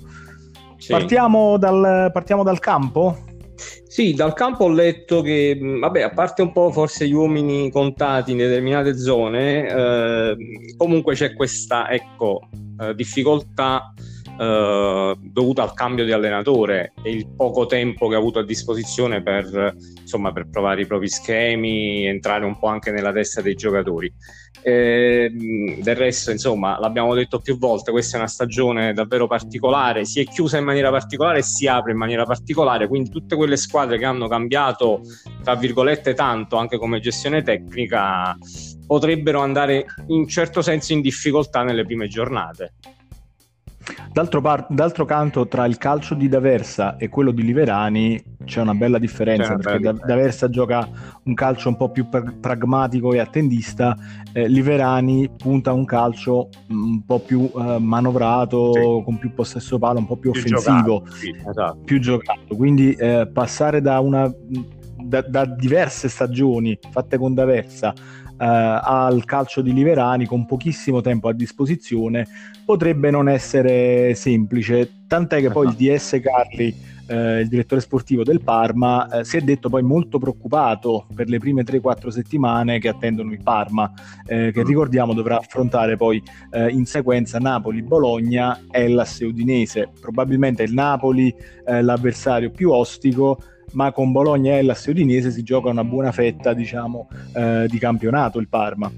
Sì. 0.77 0.91
Partiamo, 0.91 1.57
dal, 1.57 2.11
partiamo 2.13 2.43
dal 2.43 2.59
campo? 2.59 3.17
Sì, 3.55 4.13
dal 4.13 4.33
campo 4.33 4.65
ho 4.65 4.69
letto 4.69 5.21
che, 5.21 5.57
vabbè, 5.61 6.01
a 6.01 6.09
parte 6.09 6.41
un 6.41 6.51
po' 6.51 6.71
forse 6.71 7.07
gli 7.07 7.13
uomini 7.13 7.69
contati 7.71 8.31
in 8.31 8.37
determinate 8.37 8.97
zone, 8.97 9.67
eh, 9.67 10.37
comunque 10.77 11.13
c'è 11.13 11.33
questa, 11.33 11.89
ecco, 11.89 12.41
eh, 12.79 12.95
difficoltà 12.95 13.93
eh, 14.39 15.15
dovuta 15.19 15.63
al 15.63 15.73
cambio 15.73 16.05
di 16.05 16.11
allenatore 16.11 16.93
e 17.03 17.11
il 17.11 17.27
poco 17.35 17.65
tempo 17.65 18.07
che 18.07 18.15
ha 18.15 18.17
avuto 18.17 18.39
a 18.39 18.45
disposizione 18.45 19.21
per, 19.21 19.75
insomma, 19.99 20.31
per 20.31 20.49
provare 20.49 20.81
i 20.81 20.87
propri 20.87 21.09
schemi, 21.09 22.05
entrare 22.05 22.45
un 22.45 22.57
po' 22.57 22.67
anche 22.67 22.91
nella 22.91 23.11
testa 23.11 23.41
dei 23.41 23.55
giocatori. 23.55 24.11
Eh, 24.65 25.29
del 25.29 25.95
resto, 25.95 26.31
insomma, 26.31 26.79
l'abbiamo 26.79 27.13
detto 27.13 27.39
più 27.39 27.57
volte, 27.57 27.91
questa 27.91 28.15
è 28.15 28.19
una 28.19 28.29
stagione 28.29 28.93
davvero 28.93 29.27
particolare, 29.27 30.05
si 30.05 30.21
è 30.21 30.23
chiusa 30.23 30.57
in 30.57 30.63
maniera 30.63 30.89
particolare 30.89 31.39
e 31.39 31.43
si 31.43 31.67
apre 31.67 31.91
in 31.91 31.97
maniera 31.97 32.23
particolare, 32.23 32.87
quindi 32.87 33.09
tutte 33.09 33.35
quelle 33.35 33.57
squadre 33.57 33.97
che 33.97 34.05
hanno 34.05 34.29
cambiato, 34.29 35.01
tra 35.43 35.55
virgolette, 35.55 36.13
tanto 36.13 36.55
anche 36.55 36.77
come 36.77 37.01
gestione 37.01 37.43
tecnica, 37.43 38.37
potrebbero 38.87 39.41
andare 39.41 39.85
in 40.07 40.27
certo 40.27 40.61
senso 40.61 40.93
in 40.93 41.01
difficoltà 41.01 41.63
nelle 41.63 41.83
prime 41.83 42.07
giornate. 42.07 42.75
D'altro, 44.11 44.41
par- 44.41 44.67
d'altro, 44.69 45.05
canto, 45.05 45.47
tra 45.47 45.65
il 45.65 45.77
calcio 45.77 46.13
di 46.13 46.29
D'Aversa 46.29 46.97
e 46.97 47.09
quello 47.09 47.31
di 47.31 47.43
Liverani 47.43 48.23
c'è 48.45 48.61
una 48.61 48.73
bella 48.73 48.97
differenza 48.97 49.53
una 49.53 49.57
perché 49.57 49.79
bella 49.79 50.05
D'Aversa 50.05 50.49
gioca 50.49 50.87
un 51.23 51.33
calcio 51.33 51.69
un 51.69 51.75
po' 51.75 51.89
più 51.89 52.07
pr- 52.07 52.33
pragmatico 52.39 53.13
e 53.13 53.19
attendista, 53.19 53.97
eh, 54.31 54.47
Liverani 54.47 55.29
punta 55.35 55.73
un 55.73 55.85
calcio 55.85 56.49
un 56.69 57.03
po' 57.05 57.19
più 57.19 57.49
eh, 57.55 57.77
manovrato, 57.79 58.73
sì. 58.73 59.03
con 59.03 59.17
più 59.17 59.33
possesso 59.33 59.79
palo, 59.79 59.99
un 59.99 60.07
po' 60.07 60.17
più, 60.17 60.31
più 60.31 60.41
offensivo, 60.41 60.99
giocato, 60.99 61.15
sì, 61.15 61.35
esatto. 61.49 61.77
più 61.83 61.99
giocato. 61.99 62.55
Quindi 62.55 62.93
eh, 62.93 63.27
passare 63.31 63.81
da 63.81 63.99
una 63.99 64.31
da, 64.97 65.21
da 65.21 65.45
diverse 65.45 66.09
stagioni 66.09 66.77
fatte 66.91 67.17
con 67.17 67.33
D'Aversa 67.33 67.93
eh, 67.93 68.45
al 68.45 69.23
calcio 69.25 69.61
di 69.61 69.73
Liverani 69.73 70.25
con 70.25 70.45
pochissimo 70.45 71.01
tempo 71.01 71.27
a 71.27 71.33
disposizione 71.33 72.27
potrebbe 72.65 73.11
non 73.11 73.29
essere 73.29 74.15
semplice, 74.15 75.03
tant'è 75.07 75.39
che 75.39 75.49
poi 75.49 75.67
il 75.67 75.73
DS 75.73 76.19
Carli 76.21 76.91
eh, 77.07 77.41
il 77.41 77.47
direttore 77.47 77.81
sportivo 77.81 78.23
del 78.23 78.41
Parma, 78.41 79.09
eh, 79.09 79.23
si 79.23 79.37
è 79.37 79.41
detto 79.41 79.69
poi 79.69 79.83
molto 79.83 80.17
preoccupato 80.19 81.05
per 81.13 81.27
le 81.27 81.37
prime 81.37 81.63
3-4 81.63 82.07
settimane 82.07 82.79
che 82.79 82.89
attendono 82.89 83.31
il 83.31 83.41
Parma, 83.43 83.91
eh, 84.25 84.51
che 84.51 84.61
mm. 84.61 84.67
ricordiamo 84.67 85.13
dovrà 85.13 85.37
affrontare 85.37 85.97
poi 85.97 86.21
eh, 86.51 86.69
in 86.69 86.85
sequenza 86.85 87.39
Napoli, 87.39 87.81
Bologna, 87.81 88.59
e 88.71 88.93
Udinese. 89.21 89.89
Probabilmente 89.99 90.63
il 90.63 90.73
Napoli 90.73 91.33
eh, 91.65 91.81
l'avversario 91.81 92.51
più 92.51 92.71
ostico 92.71 93.37
ma 93.73 93.91
con 93.91 94.11
Bologna, 94.11 94.57
Hellas 94.57 94.87
e 94.87 94.91
Udinese 94.91 95.31
si 95.31 95.43
gioca 95.43 95.69
una 95.69 95.83
buona 95.83 96.11
fetta 96.11 96.53
diciamo, 96.53 97.07
eh, 97.33 97.65
di 97.67 97.77
campionato 97.77 98.39
il 98.39 98.47
Parma. 98.47 98.91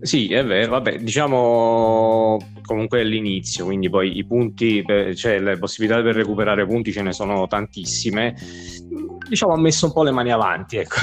Sì, 0.00 0.32
è 0.32 0.44
vero, 0.44 0.72
vabbè, 0.72 0.98
diciamo 0.98 2.38
comunque 2.62 3.00
all'inizio, 3.00 3.64
quindi 3.64 3.88
poi 3.88 4.18
i 4.18 4.24
punti, 4.24 4.84
cioè 5.14 5.40
le 5.40 5.58
possibilità 5.58 6.02
per 6.02 6.14
recuperare 6.14 6.66
punti 6.66 6.92
ce 6.92 7.02
ne 7.02 7.12
sono 7.12 7.46
tantissime. 7.46 8.36
Diciamo 9.28 9.54
ha 9.54 9.58
messo 9.58 9.86
un 9.86 9.92
po' 9.92 10.02
le 10.02 10.10
mani 10.10 10.30
avanti, 10.30 10.76
ecco, 10.76 10.96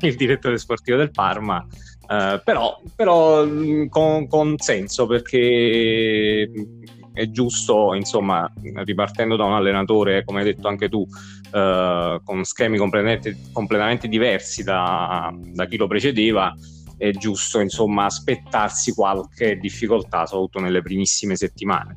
il 0.06 0.16
direttore 0.16 0.58
sportivo 0.58 0.96
del 0.96 1.10
Parma. 1.10 1.64
Uh, 2.06 2.38
però, 2.44 2.78
però 2.94 3.48
con, 3.88 4.28
con 4.28 4.58
senso 4.58 5.06
perché 5.06 6.50
è 7.14 7.30
giusto, 7.30 7.94
insomma, 7.94 8.52
ripartendo 8.84 9.36
da 9.36 9.44
un 9.44 9.54
allenatore, 9.54 10.24
come 10.24 10.40
hai 10.40 10.46
detto 10.46 10.66
anche 10.68 10.88
tu, 10.88 11.06
eh, 11.54 12.20
con 12.24 12.42
schemi 12.44 12.76
completamente, 12.78 14.08
diversi 14.08 14.64
da, 14.64 15.32
da, 15.32 15.66
chi 15.66 15.76
lo 15.76 15.86
precedeva, 15.86 16.52
è 16.96 17.12
giusto, 17.12 17.60
insomma, 17.60 18.06
aspettarsi 18.06 18.92
qualche 18.92 19.56
difficoltà, 19.58 20.26
soprattutto 20.26 20.58
nelle 20.58 20.82
primissime 20.82 21.36
settimane. 21.36 21.96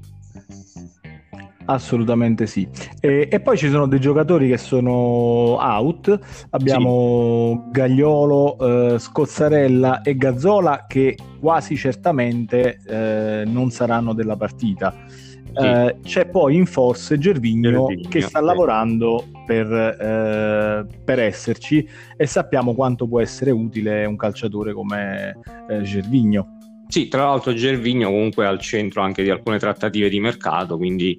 Assolutamente 1.70 2.48
sì. 2.48 2.68
E, 3.02 3.28
e, 3.30 3.40
poi 3.42 3.58
ci 3.58 3.70
sono 3.70 3.88
dei 3.88 4.00
giocatori 4.00 4.48
che 4.48 4.58
sono 4.58 5.58
out. 5.60 6.20
Abbiamo 6.52 7.66
sì. 7.66 7.72
Gagliolo, 7.72 8.58
eh, 8.94 9.00
Scozzarella 9.00 10.02
e 10.02 10.16
Gazzola 10.16 10.86
che 10.88 11.18
quasi 11.40 11.76
certamente 11.76 12.80
eh, 12.88 13.44
non 13.46 13.70
saranno 13.70 14.14
della 14.14 14.38
partita. 14.38 14.96
Sì. 15.08 15.66
Eh, 15.66 15.98
c'è 16.04 16.28
poi 16.28 16.56
in 16.56 16.66
forze 16.66 17.18
Gervigno, 17.18 17.72
Gervigno 17.72 18.10
che 18.10 18.22
sta 18.22 18.40
sì. 18.40 18.46
lavorando 18.46 19.26
per, 19.46 19.72
eh, 19.72 20.86
per, 21.04 21.20
esserci 21.20 21.88
e 22.16 22.28
sappiamo 22.28 22.76
quanto 22.76 23.08
può 23.08 23.20
essere 23.20 23.50
utile 23.52 24.06
un 24.06 24.16
calciatore 24.16 24.74
come 24.74 25.36
eh, 25.68 25.82
Gervigno. 25.82 26.57
Sì, 26.90 27.10
tra 27.10 27.26
l'altro 27.26 27.54
Gervigno 27.54 28.10
comunque 28.10 28.46
è 28.46 28.48
al 28.48 28.62
centro 28.62 29.02
anche 29.02 29.22
di 29.22 29.30
alcune 29.30 29.60
trattative 29.60 30.08
di 30.08 30.22
mercato, 30.22 30.78
quindi 30.78 31.18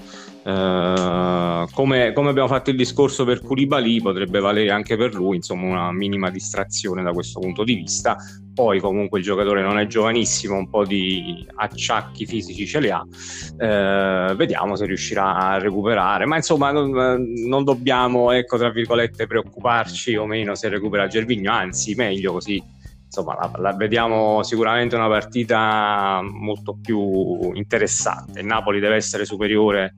eh, 0.49 1.67
come, 1.73 2.13
come, 2.15 2.31
abbiamo 2.31 2.49
fatto 2.49 2.71
il 2.71 2.77
discorso 2.77 3.27
per 3.27 3.43
Koulibaly 3.43 4.01
potrebbe 4.01 4.41
valere 4.41 4.71
anche 4.71 4.97
per 4.97 5.15
lui, 5.15 5.37
insomma 5.37 5.67
una 5.67 5.93
minima 5.93 6.31
distrazione 6.31 7.03
da 7.03 7.13
questo 7.13 7.39
punto 7.41 7.65
di 7.65 7.75
vista. 7.75 8.17
Poi 8.55 8.81
comunque 8.81 9.19
il 9.19 9.25
giocatore 9.25 9.63
non 9.63 9.79
è 9.79 9.87
giovanissimo, 9.87 10.57
un 10.57 10.71
po' 10.71 10.87
di 10.87 11.47
acciacchi 11.57 12.27
fisici 12.27 12.67
ce 12.67 12.81
li 12.81 12.91
ha, 12.91 13.05
eh, 13.59 14.35
vediamo 14.35 14.75
se 14.75 14.87
riuscirà 14.87 15.37
a 15.37 15.59
recuperare, 15.59 16.25
ma 16.25 16.37
insomma 16.37 16.73
non, 16.73 16.91
non 17.47 17.63
dobbiamo, 17.63 18.33
ecco, 18.33 18.57
tra 18.57 18.71
virgolette, 18.71 19.27
preoccuparci 19.27 20.17
o 20.17 20.25
meno 20.27 20.55
se 20.55 20.71
recupera 20.71 21.07
Gervigno, 21.07 21.53
anzi 21.53 21.95
meglio 21.95 22.33
così 22.33 22.61
insomma, 23.09 23.35
la, 23.35 23.51
la, 23.57 23.73
vediamo 23.73 24.43
sicuramente 24.43 24.95
una 24.95 25.09
partita 25.09 26.21
molto 26.23 26.79
più 26.81 27.53
interessante. 27.55 28.41
Il 28.41 28.47
Napoli 28.47 28.81
deve 28.81 28.97
essere 28.97 29.25
superiore 29.25 29.95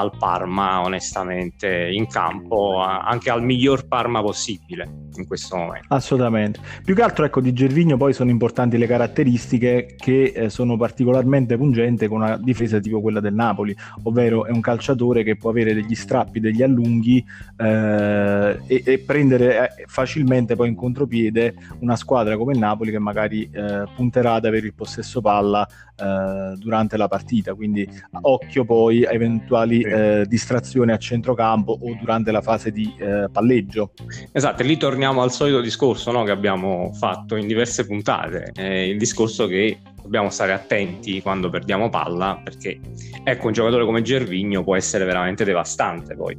al 0.00 0.12
Parma, 0.16 0.80
onestamente, 0.80 1.90
in 1.92 2.06
campo, 2.06 2.78
anche 2.80 3.30
al 3.30 3.42
miglior 3.42 3.86
Parma 3.86 4.22
possibile 4.22 5.08
in 5.16 5.26
questo 5.26 5.56
momento. 5.56 5.86
Assolutamente. 5.90 6.60
Più 6.82 6.94
che 6.94 7.02
altro, 7.02 7.24
ecco, 7.24 7.40
di 7.40 7.52
Gervigno 7.52 7.96
poi 7.96 8.12
sono 8.12 8.30
importanti 8.30 8.78
le 8.78 8.86
caratteristiche 8.86 9.94
che 9.98 10.32
eh, 10.34 10.48
sono 10.48 10.76
particolarmente 10.76 11.56
pungenti 11.56 12.06
con 12.08 12.22
una 12.22 12.36
difesa 12.38 12.78
tipo 12.80 13.00
quella 13.00 13.20
del 13.20 13.34
Napoli, 13.34 13.76
ovvero 14.04 14.46
è 14.46 14.50
un 14.50 14.60
calciatore 14.60 15.22
che 15.22 15.36
può 15.36 15.50
avere 15.50 15.74
degli 15.74 15.94
strappi, 15.94 16.40
degli 16.40 16.62
allunghi 16.62 17.24
eh, 17.56 18.58
e, 18.66 18.82
e, 18.84 18.98
prendere 19.00 19.76
eh, 19.76 19.84
facilmente 19.86 20.56
poi 20.56 20.68
in 20.68 20.74
contropiede 20.74 21.54
una 21.80 21.96
squadra 21.96 22.36
come 22.36 22.52
il 22.52 22.58
Napoli 22.58 22.90
che 22.90 22.98
magari 22.98 23.48
eh, 23.52 23.84
punterà 23.94 24.34
ad 24.34 24.46
avere 24.46 24.66
il 24.66 24.74
possesso 24.74 25.20
palla 25.20 25.66
eh, 26.00 26.56
durante 26.56 26.96
la 26.96 27.08
partita, 27.08 27.54
quindi 27.54 27.88
occhio 28.22 28.64
poi 28.64 29.04
a 29.04 29.12
eventuali 29.12 29.82
eh, 29.82 30.24
distrazioni 30.26 30.92
a 30.92 30.96
centrocampo 30.96 31.76
o 31.80 31.96
durante 31.98 32.30
la 32.30 32.40
fase 32.40 32.70
di 32.70 32.92
palleggio. 33.30 33.92
Esatto, 34.32 34.62
lì 34.62 34.76
torniamo 34.76 35.22
al 35.22 35.32
solito 35.32 35.60
discorso 35.60 36.10
no, 36.10 36.24
che 36.24 36.30
abbiamo 36.30 36.92
fatto 36.92 37.36
in 37.36 37.46
diverse 37.46 37.86
puntate, 37.86 38.52
eh, 38.54 38.88
il 38.88 38.98
discorso 38.98 39.46
che 39.46 39.78
dobbiamo 40.02 40.30
stare 40.30 40.52
attenti 40.52 41.20
quando 41.22 41.50
perdiamo 41.50 41.88
palla 41.88 42.40
perché 42.42 42.80
ecco 43.22 43.46
un 43.46 43.52
giocatore 43.52 43.84
come 43.84 44.02
Gervigno 44.02 44.64
può 44.64 44.76
essere 44.76 45.04
veramente 45.04 45.44
devastante 45.44 46.16
poi. 46.16 46.36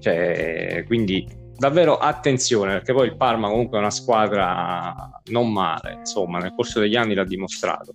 Cioè, 0.00 0.84
quindi 0.86 1.26
davvero 1.56 1.98
attenzione 1.98 2.72
perché 2.72 2.94
poi 2.94 3.08
il 3.08 3.16
Parma 3.16 3.48
comunque 3.48 3.76
è 3.76 3.80
una 3.80 3.90
squadra 3.90 5.20
non 5.26 5.52
male, 5.52 5.98
insomma 5.98 6.38
nel 6.38 6.54
corso 6.54 6.80
degli 6.80 6.96
anni 6.96 7.14
l'ha 7.14 7.24
dimostrato. 7.24 7.94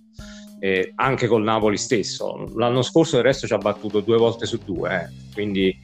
Eh, 0.58 0.92
anche 0.96 1.26
col 1.26 1.42
Napoli 1.42 1.76
stesso. 1.76 2.50
L'anno 2.54 2.82
scorso 2.82 3.16
del 3.16 3.24
resto 3.24 3.46
ci 3.46 3.52
ha 3.52 3.58
battuto 3.58 4.00
due 4.00 4.16
volte 4.16 4.46
su 4.46 4.58
due, 4.64 4.94
eh. 4.94 5.32
quindi 5.32 5.76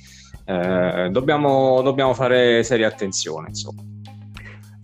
eh, 0.45 1.09
dobbiamo, 1.11 1.83
dobbiamo, 1.83 2.15
fare 2.15 2.63
seria 2.63 2.89
attenzione. 2.89 3.49
Insomma. 3.49 3.83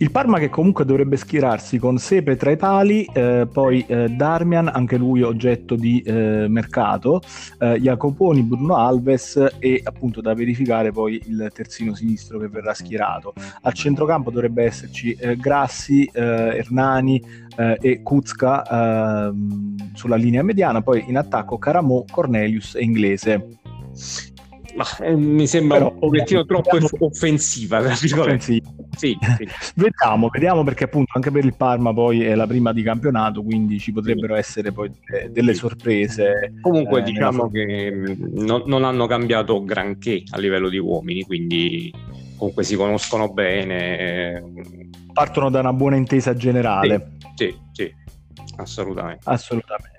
Il 0.00 0.12
Parma 0.12 0.38
che 0.38 0.48
comunque 0.48 0.84
dovrebbe 0.84 1.16
schierarsi 1.16 1.76
con 1.78 1.98
Sepe 1.98 2.36
tra 2.36 2.52
i 2.52 2.56
pali, 2.56 3.04
eh, 3.12 3.48
poi 3.52 3.84
eh, 3.88 4.08
Darmian, 4.08 4.70
anche 4.72 4.96
lui 4.96 5.22
oggetto 5.22 5.74
di 5.74 6.00
eh, 6.02 6.46
mercato, 6.48 7.20
eh, 7.58 7.80
Jacoponi, 7.80 8.44
Bruno 8.44 8.76
Alves 8.76 9.56
e 9.58 9.80
appunto 9.82 10.20
da 10.20 10.34
verificare 10.34 10.92
poi 10.92 11.20
il 11.26 11.50
terzino 11.52 11.96
sinistro 11.96 12.38
che 12.38 12.46
verrà 12.46 12.74
schierato. 12.74 13.34
Al 13.62 13.72
centrocampo 13.72 14.30
dovrebbe 14.30 14.62
esserci 14.62 15.14
eh, 15.14 15.36
Grassi, 15.36 16.08
eh, 16.12 16.22
Hernani 16.22 17.46
e 17.80 18.02
Kuzka 18.04 19.26
ehm, 19.26 19.94
sulla 19.94 20.14
linea 20.14 20.44
mediana, 20.44 20.80
poi 20.80 21.06
in 21.08 21.16
attacco 21.16 21.58
Caramo, 21.58 22.04
Cornelius 22.08 22.76
e 22.76 22.84
Inglese. 22.84 23.58
Ma, 24.78 24.84
eh, 25.00 25.16
mi 25.16 25.48
sembra 25.48 25.78
Però, 25.78 25.90
un 25.90 25.98
pochettino 25.98 26.44
troppo 26.44 26.78
vediamo... 26.78 27.06
offensiva, 27.06 27.78
offensiva. 27.80 28.24
Sì, 28.96 29.18
sì. 29.36 29.48
vediamo, 29.74 30.28
vediamo 30.28 30.62
perché 30.62 30.84
appunto 30.84 31.10
anche 31.16 31.32
per 31.32 31.44
il 31.44 31.56
Parma 31.56 31.92
poi 31.92 32.24
è 32.24 32.36
la 32.36 32.46
prima 32.46 32.72
di 32.72 32.82
campionato, 32.82 33.42
quindi 33.42 33.80
ci 33.80 33.90
potrebbero 33.90 34.34
sì. 34.34 34.40
essere 34.40 34.70
poi 34.70 34.88
delle, 35.30 35.54
sorprese. 35.54 36.54
Comunque 36.60 37.00
eh, 37.00 37.02
diciamo 37.02 37.50
che 37.50 37.90
mm, 37.92 38.44
no, 38.44 38.62
non 38.66 38.84
hanno 38.84 39.06
cambiato 39.06 39.64
granché 39.64 40.22
a 40.30 40.38
livello 40.38 40.68
di 40.68 40.78
uomini, 40.78 41.24
quindi 41.24 41.92
comunque 42.36 42.62
si 42.62 42.76
conoscono 42.76 43.32
bene. 43.32 43.98
Eh. 43.98 44.42
Partono 45.12 45.50
da 45.50 45.58
una 45.58 45.72
buona 45.72 45.96
intesa 45.96 46.36
generale. 46.36 47.16
Sì, 47.34 47.46
sì, 47.46 47.56
sì 47.72 47.94
assolutamente. 48.58 49.22
Assolutamente. 49.24 49.97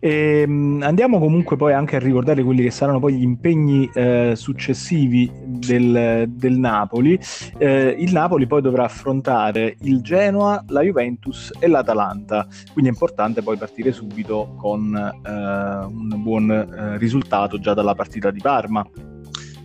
E, 0.00 0.42
ehm, 0.42 0.80
andiamo 0.82 1.18
comunque 1.18 1.56
poi 1.56 1.72
anche 1.72 1.96
a 1.96 1.98
ricordare 1.98 2.42
quelli 2.42 2.62
che 2.62 2.70
saranno 2.70 3.00
poi 3.00 3.14
gli 3.14 3.22
impegni 3.22 3.88
eh, 3.94 4.32
successivi 4.34 5.30
del, 5.44 6.26
del 6.28 6.58
Napoli. 6.58 7.18
Eh, 7.58 7.96
il 7.98 8.12
Napoli 8.12 8.46
poi 8.46 8.62
dovrà 8.62 8.84
affrontare 8.84 9.76
il 9.82 10.00
Genoa, 10.02 10.62
la 10.68 10.82
Juventus 10.82 11.52
e 11.58 11.66
l'Atalanta, 11.68 12.46
quindi 12.72 12.90
è 12.90 12.92
importante 12.92 13.42
poi 13.42 13.56
partire 13.56 13.92
subito 13.92 14.54
con 14.58 14.94
eh, 14.94 15.30
un 15.30 16.22
buon 16.22 16.50
eh, 16.50 16.98
risultato 16.98 17.58
già 17.58 17.74
dalla 17.74 17.94
partita 17.94 18.30
di 18.30 18.40
Parma. 18.40 18.86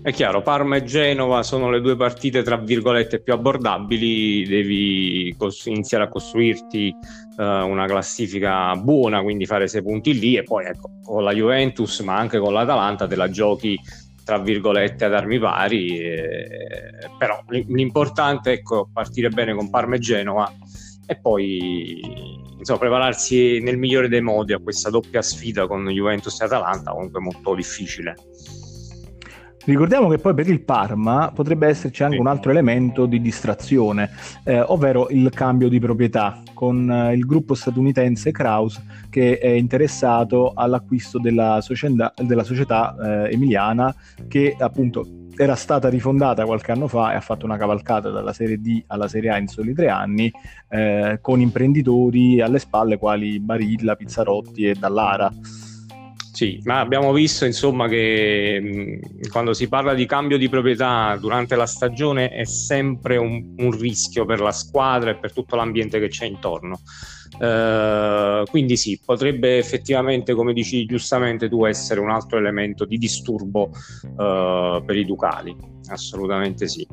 È 0.02 0.14
chiaro, 0.14 0.42
Parma 0.42 0.78
e 0.78 0.84
Genova 0.86 1.44
sono 1.44 1.70
le 1.70 1.82
due 1.82 1.98
partite 1.98 2.42
tra 2.42 2.56
virgolette 2.56 3.20
più 3.20 3.34
abbordabili, 3.34 4.48
devi 4.48 5.36
cos- 5.38 5.66
iniziare 5.66 6.06
a 6.06 6.08
costruirti 6.08 6.96
uh, 7.36 7.44
una 7.44 7.86
classifica 7.86 8.74
buona, 8.78 9.22
quindi 9.22 9.46
fare 9.46 9.68
sei 9.68 9.82
punti 9.82 10.18
lì 10.18 10.38
e 10.38 10.44
poi 10.44 10.68
ecco, 10.68 10.90
con 11.04 11.22
la 11.22 11.34
Juventus 11.34 12.00
ma 12.00 12.16
anche 12.16 12.40
con 12.40 12.54
l'Atalanta 12.54 13.08
te 13.08 13.18
la 13.18 13.30
giochi 13.30 13.78
tra 14.24 14.40
virgolette 14.40 15.04
ad 15.04 15.14
armi 15.14 15.38
pari, 15.38 16.00
eh, 16.00 17.10
però 17.18 17.44
l'importante 17.48 18.52
è 18.52 18.54
ecco, 18.54 18.90
partire 18.94 19.28
bene 19.28 19.54
con 19.54 19.70
Parma 19.70 19.96
e 19.96 20.00
Genova 20.00 20.50
e 21.06 21.20
poi 21.20 22.00
insomma, 22.58 22.80
prepararsi 22.80 23.60
nel 23.60 23.78
migliore 23.78 24.08
dei 24.08 24.22
modi 24.22 24.54
a 24.54 24.60
questa 24.60 24.90
doppia 24.90 25.22
sfida 25.22 25.68
con 25.68 25.86
Juventus 25.90 26.40
e 26.40 26.46
Atalanta, 26.46 26.92
comunque 26.92 27.20
molto 27.20 27.54
difficile. 27.54 28.16
Ricordiamo 29.70 30.10
che 30.10 30.18
poi 30.18 30.34
per 30.34 30.48
il 30.48 30.62
Parma 30.62 31.32
potrebbe 31.32 31.68
esserci 31.68 32.02
anche 32.02 32.18
un 32.18 32.26
altro 32.26 32.50
elemento 32.50 33.06
di 33.06 33.22
distrazione, 33.22 34.10
eh, 34.44 34.60
ovvero 34.62 35.10
il 35.10 35.30
cambio 35.30 35.70
di 35.70 35.80
proprietà 35.80 36.42
con 36.56 36.90
eh, 36.90 37.14
il 37.14 37.24
gruppo 37.24 37.54
statunitense 37.54 38.32
Kraus 38.32 38.82
che 39.12 39.38
è 39.38 39.50
interessato 39.50 40.54
all'acquisto 40.56 41.20
della 41.20 41.62
società, 41.62 42.12
della 42.20 42.44
società 42.44 43.28
eh, 43.28 43.34
emiliana 43.34 43.94
che 44.28 44.56
appunto 44.58 45.28
era 45.36 45.54
stata 45.54 45.88
rifondata 45.88 46.46
qualche 46.46 46.72
anno 46.72 46.88
fa 46.88 47.14
e 47.14 47.18
ha 47.18 47.22
fatto 47.22 47.46
una 47.46 47.58
cavalcata 47.58 48.10
dalla 48.10 48.34
Serie 48.34 48.60
D 48.60 48.86
alla 48.88 49.08
Serie 49.08 49.30
A 49.30 49.38
in 49.38 49.48
soli 49.48 49.76
tre 49.76 49.90
anni 49.90 50.32
eh, 50.68 51.20
con 51.22 51.42
imprenditori 51.42 52.42
alle 52.42 52.58
spalle 52.58 52.98
quali 52.98 53.40
Barilla, 53.40 53.96
Pizzarotti 53.96 54.64
e 54.64 54.74
Dallara. 54.74 55.32
Sì, 56.40 56.58
ma 56.64 56.80
abbiamo 56.80 57.12
visto 57.12 57.44
insomma 57.44 57.90
che 57.90 58.62
mh, 58.62 59.28
quando 59.28 59.52
si 59.52 59.68
parla 59.68 59.94
di 59.94 60.06
cambio 60.06 60.38
di 60.38 60.48
proprietà 60.48 61.18
durante 61.20 61.58
la 61.58 61.66
stagione 61.66 62.30
è 62.30 62.46
sempre 62.46 63.18
un, 63.18 63.56
un 63.58 63.78
rischio 63.78 64.24
per 64.24 64.40
la 64.40 64.54
squadra 64.54 65.10
e 65.10 65.16
per 65.18 65.34
tutto 65.34 65.58
l'ambiente 65.58 66.00
che 66.00 66.08
c'è 66.08 66.24
intorno. 66.24 66.80
Uh, 67.40 68.46
quindi 68.50 68.78
sì, 68.78 68.98
potrebbe 69.06 69.58
effettivamente, 69.58 70.34
come 70.34 70.54
dici 70.54 70.86
giustamente 70.86 71.50
tu, 71.50 71.66
essere 71.66 72.00
un 72.00 72.10
altro 72.10 72.38
elemento 72.38 72.86
di 72.86 72.98
disturbo 72.98 73.72
uh, 74.04 74.82
per 74.86 74.96
i 74.96 75.04
Ducali. 75.04 75.54
Assolutamente 75.90 76.70
sì. 76.70 76.88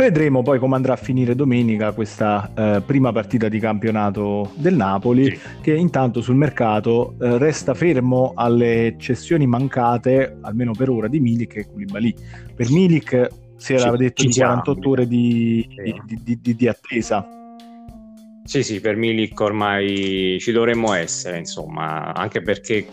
Vedremo 0.00 0.40
poi 0.40 0.58
come 0.58 0.76
andrà 0.76 0.94
a 0.94 0.96
finire 0.96 1.34
domenica 1.34 1.92
questa 1.92 2.50
eh, 2.56 2.80
prima 2.80 3.12
partita 3.12 3.50
di 3.50 3.58
campionato 3.58 4.50
del 4.54 4.74
Napoli, 4.74 5.26
sì. 5.26 5.38
che 5.60 5.74
intanto 5.74 6.22
sul 6.22 6.36
mercato 6.36 7.16
eh, 7.20 7.36
resta 7.36 7.74
fermo 7.74 8.32
alle 8.34 8.94
cessioni 8.96 9.46
mancate, 9.46 10.38
almeno 10.40 10.72
per 10.72 10.88
ora, 10.88 11.06
di 11.06 11.20
Milik 11.20 11.56
e 11.56 11.66
Koulibaly. 11.66 12.14
Per 12.54 12.70
Milik 12.70 13.28
si 13.56 13.74
era 13.74 13.90
sì, 13.90 13.96
detto 13.98 14.22
di 14.24 14.32
48 14.32 14.88
ore 14.88 15.06
di, 15.06 15.68
di, 16.06 16.38
di, 16.40 16.56
di 16.56 16.66
attesa 16.66 17.26
sì, 18.42 18.62
sì, 18.62 18.80
per 18.80 18.96
Milik 18.96 19.38
ormai 19.38 20.38
ci 20.40 20.50
dovremmo 20.50 20.94
essere, 20.94 21.36
insomma, 21.36 22.14
anche 22.14 22.40
perché 22.40 22.86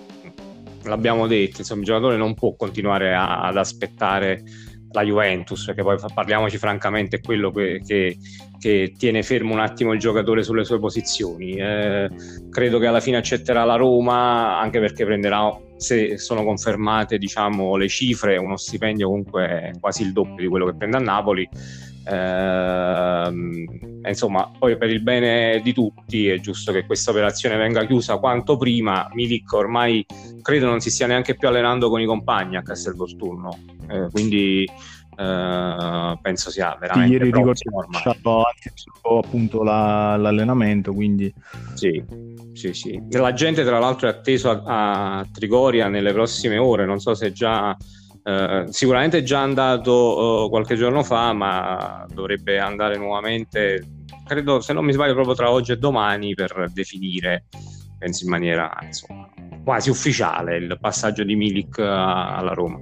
l'abbiamo 0.84 1.26
detto, 1.26 1.62
insomma, 1.62 1.80
il 1.80 1.86
giocatore 1.86 2.18
non 2.18 2.34
può 2.34 2.54
continuare 2.58 3.16
a, 3.16 3.44
ad 3.44 3.56
aspettare 3.56 4.44
la 4.92 5.04
Juventus, 5.04 5.66
perché 5.66 5.84
poi 5.84 5.98
parliamoci 6.14 6.58
francamente, 6.58 7.18
è 7.18 7.22
quello 7.22 7.52
che, 7.52 7.82
che, 7.86 8.18
che, 8.60 8.94
tiene 8.98 9.24
fermo 9.24 9.54
un 9.54 9.60
attimo 9.60 9.94
il 9.94 10.00
giocatore 10.00 10.44
sulle 10.44 10.64
sue 10.64 10.80
posizioni. 10.80 11.56
Eh, 11.56 12.10
credo 12.50 12.80
che 12.80 12.88
alla 12.88 13.00
fine 13.00 13.18
accetterà 13.18 13.64
la 13.64 13.76
Roma, 13.76 14.60
anche 14.60 14.80
perché 14.80 15.06
prenderà, 15.06 15.56
se 15.78 16.18
sono 16.18 16.44
confermate 16.44 17.18
diciamo, 17.18 17.76
le 17.76 17.88
cifre, 17.88 18.38
uno 18.38 18.58
stipendio 18.58 19.08
comunque 19.08 19.74
quasi 19.80 20.04
il 20.04 20.14
doppio 20.14 20.44
di 20.44 20.48
quello 20.48 20.66
che 20.66 20.76
prende 20.76 20.98
a 20.98 21.02
Napoli. 21.02 21.48
Eh, 22.10 23.30
insomma, 24.08 24.50
poi 24.58 24.78
per 24.78 24.90
il 24.90 25.02
bene 25.02 25.60
di 25.62 25.74
tutti 25.74 26.28
è 26.28 26.40
giusto 26.40 26.72
che 26.72 26.86
questa 26.86 27.12
operazione 27.12 27.58
venga 27.58 27.86
chiusa 27.86 28.18
quanto 28.18 28.56
prima. 28.58 29.10
Milik 29.14 29.52
ormai 29.54 30.06
credo 30.42 30.68
non 30.68 30.80
si 30.80 30.90
stia 30.90 31.08
neanche 31.08 31.36
più 31.36 31.48
allenando 31.48 31.90
con 31.90 32.00
i 32.00 32.06
compagni 32.06 32.56
a 32.56 32.62
Castelvolturno, 32.62 33.58
eh, 33.90 34.08
quindi 34.12 34.64
eh, 34.64 36.18
penso 36.22 36.50
sia 36.50 36.78
veramente 36.80 37.14
ieri 37.14 37.30
prossimo 37.30 37.80
ormai. 37.80 38.02
appunto 39.18 39.64
la, 39.64 40.16
l'allenamento, 40.16 40.94
quindi 40.94 41.34
sì, 41.74 42.02
sì, 42.54 42.74
sì. 42.74 43.02
La 43.12 43.34
gente 43.34 43.66
tra 43.66 43.80
l'altro 43.80 44.08
è 44.08 44.12
atteso 44.12 44.50
a, 44.50 45.18
a 45.18 45.28
Trigoria 45.30 45.90
nelle 45.90 46.14
prossime 46.14 46.58
ore, 46.58 46.86
non 46.86 47.00
so 47.00 47.14
se 47.14 47.34
già 47.34 47.76
eh, 48.28 48.66
sicuramente 48.72 49.20
è 49.20 49.24
già 49.24 49.40
andato 49.40 50.44
uh, 50.44 50.50
qualche 50.50 50.76
giorno 50.76 51.02
fa, 51.02 51.32
ma 51.32 52.06
dovrebbe 52.14 52.60
andare 52.60 52.98
nuovamente, 52.98 53.82
credo 54.26 54.60
se 54.60 54.74
non 54.74 54.84
mi 54.84 54.92
sbaglio, 54.92 55.14
proprio 55.14 55.34
tra 55.34 55.50
oggi 55.50 55.72
e 55.72 55.78
domani 55.78 56.36
per 56.36 56.70
definire, 56.74 57.46
penso 57.98 58.26
in 58.26 58.30
maniera 58.30 58.78
insomma, 58.82 59.30
quasi 59.64 59.90
ufficiale, 59.90 60.58
il 60.58 60.78
passaggio 60.78 61.24
di 61.24 61.38
Milik 61.38 61.80
alla 61.80 62.52
Roma. 62.52 62.78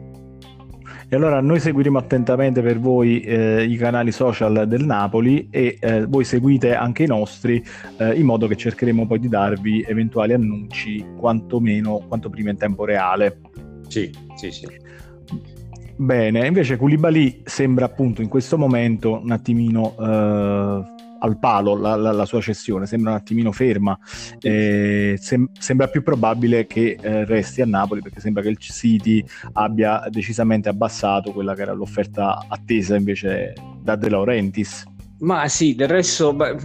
E 1.08 1.16
allora 1.16 1.40
noi 1.42 1.60
seguiremo 1.60 2.00
attentamente 2.00 2.64
per 2.64 2.80
voi 2.80 3.20
eh, 3.20 3.66
i 3.66 3.76
canali 3.76 4.12
social 4.12 4.68
del 4.68 4.84
Napoli 4.84 5.48
e 5.52 5.78
eh, 5.80 6.06
voi 6.08 6.24
seguite 6.24 6.74
anche 6.74 7.04
i 7.04 7.08
nostri 7.08 7.64
eh, 8.00 8.14
in 8.16 8.26
modo 8.26 8.48
che 8.48 8.56
cercheremo 8.56 9.06
poi 9.06 9.20
di 9.20 9.30
darvi 9.30 9.86
eventuali 9.88 10.34
annunci 10.34 11.06
quantomeno 11.16 12.04
quanto 12.08 12.30
prima 12.32 12.50
in 12.50 12.58
tempo 12.58 12.86
reale. 12.86 13.42
Sì, 13.88 14.10
sì, 14.36 14.50
sì. 14.50 14.66
Bene, 15.98 16.46
invece 16.46 16.76
Koulibaly 16.76 17.42
sembra 17.46 17.86
appunto 17.86 18.22
in 18.22 18.28
questo 18.28 18.58
momento 18.58 19.22
un 19.22 19.32
attimino 19.32 19.96
eh, 19.98 20.94
al 21.20 21.38
palo 21.40 21.76
la, 21.76 21.96
la, 21.96 22.12
la, 22.12 22.26
sua 22.26 22.42
cessione, 22.42 22.86
sembra 22.86 23.12
un 23.12 23.18
attimino 23.18 23.54
ferma, 23.54 23.98
eh, 24.42 25.16
sem- 25.18 25.50
sembra 25.58 25.88
più 25.88 26.04
probabile 26.04 26.68
che 26.68 26.98
eh, 27.00 27.24
resti 27.24 27.62
a 27.62 27.66
Napoli 27.66 28.02
perché 28.02 28.20
sembra 28.20 28.44
che 28.44 28.50
il 28.50 28.58
City 28.58 29.24
abbia 29.54 30.04
decisamente 30.10 30.68
abbassato 30.68 31.32
quella 31.32 31.56
che 31.56 31.62
era 31.62 31.74
l'offerta 31.74 32.46
attesa 32.48 32.96
invece 32.96 33.54
da 33.82 33.96
De 33.96 34.10
Laurentiis. 34.10 34.84
Ma 35.18 35.48
sì, 35.48 35.76
del 35.76 35.88
resto 35.88 36.34
beh, 36.34 36.58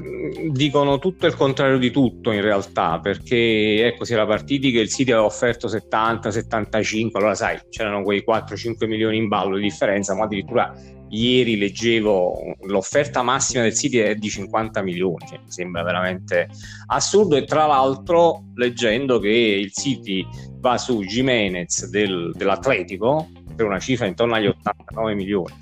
dicono 0.50 0.98
tutto 0.98 1.26
il 1.26 1.36
contrario 1.36 1.78
di 1.78 1.90
tutto 1.90 2.32
in 2.32 2.40
realtà, 2.40 2.98
perché 2.98 3.86
ecco, 3.86 4.04
si 4.04 4.12
era 4.12 4.26
partiti 4.26 4.72
che 4.72 4.80
il 4.80 4.88
City 4.88 5.12
aveva 5.12 5.26
offerto 5.26 5.68
70-75, 5.68 7.10
allora 7.12 7.36
sai, 7.36 7.60
c'erano 7.68 8.02
quei 8.02 8.24
4-5 8.26 8.88
milioni 8.88 9.18
in 9.18 9.28
ballo 9.28 9.56
di 9.56 9.62
differenza, 9.62 10.16
ma 10.16 10.24
addirittura 10.24 10.74
ieri 11.10 11.56
leggevo 11.58 12.56
l'offerta 12.62 13.22
massima 13.22 13.62
del 13.62 13.74
City 13.74 13.98
è 13.98 14.16
di 14.16 14.28
50 14.28 14.82
milioni, 14.82 15.26
cioè, 15.28 15.38
mi 15.38 15.50
sembra 15.50 15.84
veramente 15.84 16.48
assurdo 16.86 17.36
e 17.36 17.44
tra 17.44 17.66
l'altro 17.66 18.46
leggendo 18.54 19.20
che 19.20 19.28
il 19.28 19.72
City 19.72 20.26
va 20.58 20.76
su 20.76 21.02
Jimenez 21.02 21.88
del, 21.88 22.32
dell'Atletico 22.36 23.28
per 23.54 23.66
una 23.66 23.78
cifra 23.78 24.06
intorno 24.06 24.34
agli 24.34 24.46
89 24.46 25.14
milioni, 25.14 25.54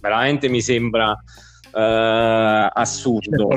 veramente 0.00 0.48
mi 0.48 0.60
sembra 0.60 1.16
uh, 1.76 2.70
assurdo. 2.72 3.48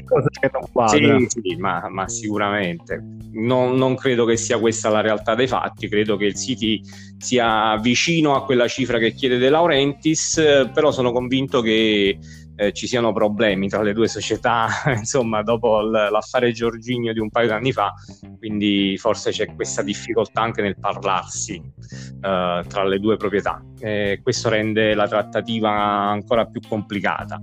Sì, 0.87 1.25
sì, 1.27 1.55
ma, 1.55 1.87
ma 1.89 2.07
sicuramente. 2.09 3.01
Non, 3.31 3.75
non, 3.75 3.95
credo 3.95 4.25
che 4.25 4.35
sia 4.35 4.59
questa 4.59 4.89
la 4.89 5.01
realtà 5.01 5.35
dei 5.35 5.47
fatti, 5.47 5.87
credo 5.87 6.17
che 6.17 6.25
il 6.25 6.35
City 6.35 6.81
sia 7.17 7.77
vicino 7.77 8.35
a 8.35 8.43
quella 8.43 8.67
cifra 8.67 8.97
che 8.97 9.13
chiede 9.13 9.37
De 9.37 9.49
Laurentiis, 9.49 10.69
però 10.73 10.91
sono 10.91 11.11
convinto 11.11 11.61
che 11.61 12.17
eh, 12.59 12.73
ci 12.73 12.87
siano 12.87 13.13
problemi 13.13 13.69
tra 13.69 13.81
le 13.81 13.93
due 13.93 14.09
società, 14.09 14.67
insomma, 14.97 15.41
dopo 15.43 15.79
l'affare 15.79 16.51
Giorginio 16.51 17.13
di 17.13 17.19
un 17.19 17.29
paio 17.29 17.47
d'anni 17.47 17.71
fa, 17.71 17.93
quindi 18.37 18.97
forse 18.97 19.31
c'è 19.31 19.53
questa 19.55 19.81
difficoltà 19.81 20.41
anche 20.41 20.61
nel 20.61 20.77
parlarsi 20.77 21.53
eh, 21.55 22.63
tra 22.67 22.83
le 22.83 22.99
due 22.99 23.15
proprietà. 23.15 23.63
Eh, 23.79 24.19
questo 24.21 24.49
rende 24.49 24.93
la 24.93 25.07
trattativa 25.07 25.71
ancora 25.71 26.45
più 26.45 26.59
complicata. 26.67 27.39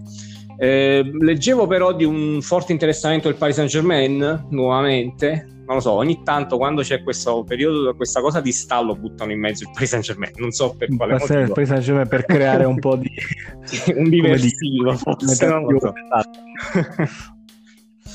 Eh, 0.59 1.11
leggevo 1.21 1.67
però 1.67 1.93
di 1.93 2.05
un 2.05 2.41
forte 2.41 2.73
interessamento 2.73 3.29
del 3.29 3.37
Paris 3.37 3.57
Saint 3.57 3.71
Germain 3.71 4.47
nuovamente. 4.51 5.47
Non 5.67 5.77
lo 5.77 5.81
so, 5.81 5.93
ogni 5.93 6.23
tanto 6.23 6.59
quando 6.59 6.83
c'è 6.83 7.03
questo 7.03 7.43
periodo, 7.43 7.95
questa 7.97 8.21
cosa 8.21 8.41
di 8.41 8.53
stallo 8.53 8.95
buttano 8.95 9.33
in 9.33 9.41
mezzo 9.41 9.65
il 9.65 9.71
Paris 9.73 9.89
Saint 9.89 10.05
Germain. 10.05 10.33
Non 10.37 10.53
so 10.53 10.75
per 10.77 10.95
quale 10.97 11.15
motivo. 11.15 11.41
Il 11.41 11.53
Paris 11.53 11.69
Saint 11.69 11.83
Germain 11.83 12.09
per 12.09 12.25
creare 12.25 12.65
un 12.65 12.79
po' 12.79 12.97
di 12.97 13.11
un 13.95 14.09
diversivo, 14.09 14.93
forse 14.95 15.47
non 15.47 15.65
lo 15.65 15.79
so. 15.81 15.93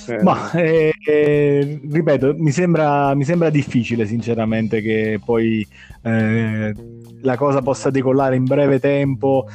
Eh. 0.07 0.23
Ma 0.23 0.51
eh, 0.53 0.93
eh, 1.05 1.79
ripeto, 1.87 2.33
mi 2.37 2.51
sembra, 2.51 3.13
mi 3.13 3.23
sembra, 3.23 3.49
difficile, 3.49 4.05
sinceramente, 4.05 4.81
che 4.81 5.19
poi 5.23 5.65
eh, 6.03 6.73
la 7.21 7.37
cosa 7.37 7.61
possa 7.61 7.89
decollare 7.89 8.35
in 8.35 8.45
breve 8.45 8.79
tempo 8.79 9.47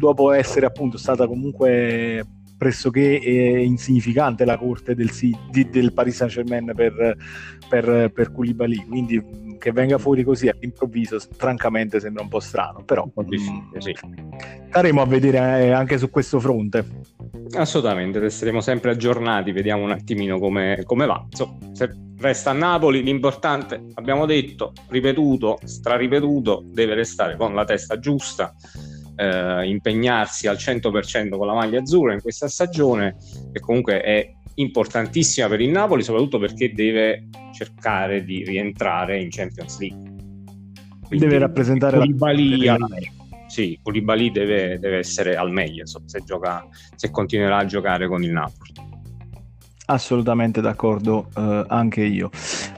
dopo 0.00 0.32
essere 0.32 0.64
appunto 0.64 0.96
stata 0.96 1.26
comunque 1.26 2.24
pressoché 2.56 3.20
eh, 3.20 3.62
insignificante 3.64 4.44
la 4.44 4.56
corte 4.56 4.94
del, 4.94 5.10
del 5.70 5.92
Paris 5.92 6.16
Saint 6.16 6.32
Germain 6.32 6.72
per, 6.74 7.16
per, 7.68 8.10
per 8.12 8.32
Koulibaly. 8.32 8.86
Quindi 8.86 9.56
che 9.58 9.72
venga 9.72 9.98
fuori 9.98 10.24
così 10.24 10.48
all'improvviso 10.48 11.18
francamente 11.36 12.00
sembra 12.00 12.22
un 12.22 12.30
po' 12.30 12.40
strano 12.40 12.82
però 12.82 13.06
po 13.12 13.20
mh, 13.20 13.78
sì. 13.78 13.94
staremo 14.70 15.02
a 15.02 15.06
vedere 15.06 15.38
eh, 15.38 15.70
anche 15.70 15.98
su 15.98 16.08
questo 16.08 16.40
fronte. 16.40 16.84
Assolutamente 17.52 18.18
resteremo 18.18 18.62
sempre 18.62 18.90
aggiornati 18.90 19.52
vediamo 19.52 19.82
un 19.82 19.90
attimino 19.90 20.38
come, 20.38 20.82
come 20.84 21.04
va. 21.04 21.26
Se 21.72 21.90
resta 22.18 22.50
a 22.50 22.54
Napoli 22.54 23.02
l'importante 23.02 23.86
abbiamo 23.94 24.24
detto 24.24 24.72
ripetuto 24.88 25.58
straripetuto 25.62 26.62
deve 26.66 26.94
restare 26.94 27.36
con 27.36 27.54
la 27.54 27.64
testa 27.64 27.98
giusta 27.98 28.54
eh, 29.20 29.66
impegnarsi 29.66 30.48
al 30.48 30.56
100% 30.56 31.36
con 31.36 31.46
la 31.46 31.52
maglia 31.52 31.80
azzurra 31.80 32.14
in 32.14 32.22
questa 32.22 32.48
stagione, 32.48 33.16
che 33.52 33.60
comunque 33.60 34.00
è 34.00 34.32
importantissima 34.54 35.46
per 35.48 35.60
il 35.60 35.70
Napoli, 35.70 36.02
soprattutto 36.02 36.38
perché 36.38 36.72
deve 36.72 37.28
cercare 37.52 38.24
di 38.24 38.42
rientrare 38.44 39.20
in 39.20 39.28
Champions 39.30 39.78
League. 39.78 40.08
Quindi 41.06 41.26
deve 41.26 41.38
rappresentare 41.38 41.98
la 41.98 42.06
Balia. 42.06 42.76
sì, 43.46 43.78
Koulibaly 43.82 44.30
deve, 44.30 44.78
deve 44.78 44.98
essere 44.98 45.36
al 45.36 45.50
meglio 45.50 45.80
insomma, 45.80 46.08
se, 46.08 46.22
gioca, 46.24 46.66
se 46.94 47.10
continuerà 47.10 47.58
a 47.58 47.64
giocare 47.66 48.06
con 48.08 48.22
il 48.22 48.30
Napoli. 48.30 48.72
Assolutamente 49.86 50.60
d'accordo 50.60 51.28
eh, 51.36 51.64
anche 51.66 52.04
io. 52.04 52.30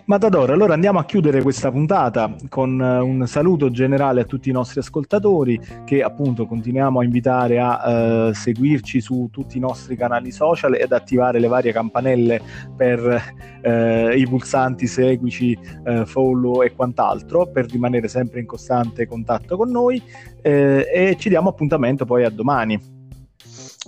Matador, 0.04 0.50
allora 0.50 0.74
andiamo 0.74 0.98
a 0.98 1.04
chiudere 1.04 1.42
questa 1.42 1.70
puntata 1.70 2.34
con 2.48 2.80
eh, 2.80 2.98
un 2.98 3.24
saluto 3.28 3.70
generale 3.70 4.22
a 4.22 4.24
tutti 4.24 4.48
i 4.48 4.52
nostri 4.52 4.80
ascoltatori 4.80 5.60
che 5.84 6.02
appunto 6.02 6.44
continuiamo 6.46 6.98
a 6.98 7.04
invitare 7.04 7.60
a 7.60 8.28
eh, 8.28 8.34
seguirci 8.34 9.00
su 9.00 9.28
tutti 9.30 9.58
i 9.58 9.60
nostri 9.60 9.94
canali 9.94 10.32
social 10.32 10.74
ed 10.74 10.90
attivare 10.90 11.38
le 11.38 11.46
varie 11.46 11.72
campanelle 11.72 12.40
per 12.76 13.22
eh, 13.62 14.16
i 14.16 14.26
pulsanti 14.26 14.88
seguici, 14.88 15.56
eh, 15.84 16.04
follow 16.04 16.62
e 16.62 16.74
quant'altro 16.74 17.46
per 17.46 17.70
rimanere 17.70 18.08
sempre 18.08 18.40
in 18.40 18.46
costante 18.46 19.06
contatto 19.06 19.56
con 19.56 19.70
noi 19.70 20.02
eh, 20.42 20.84
e 20.92 21.16
ci 21.16 21.28
diamo 21.28 21.50
appuntamento 21.50 22.04
poi 22.04 22.24
a 22.24 22.30
domani. 22.30 23.01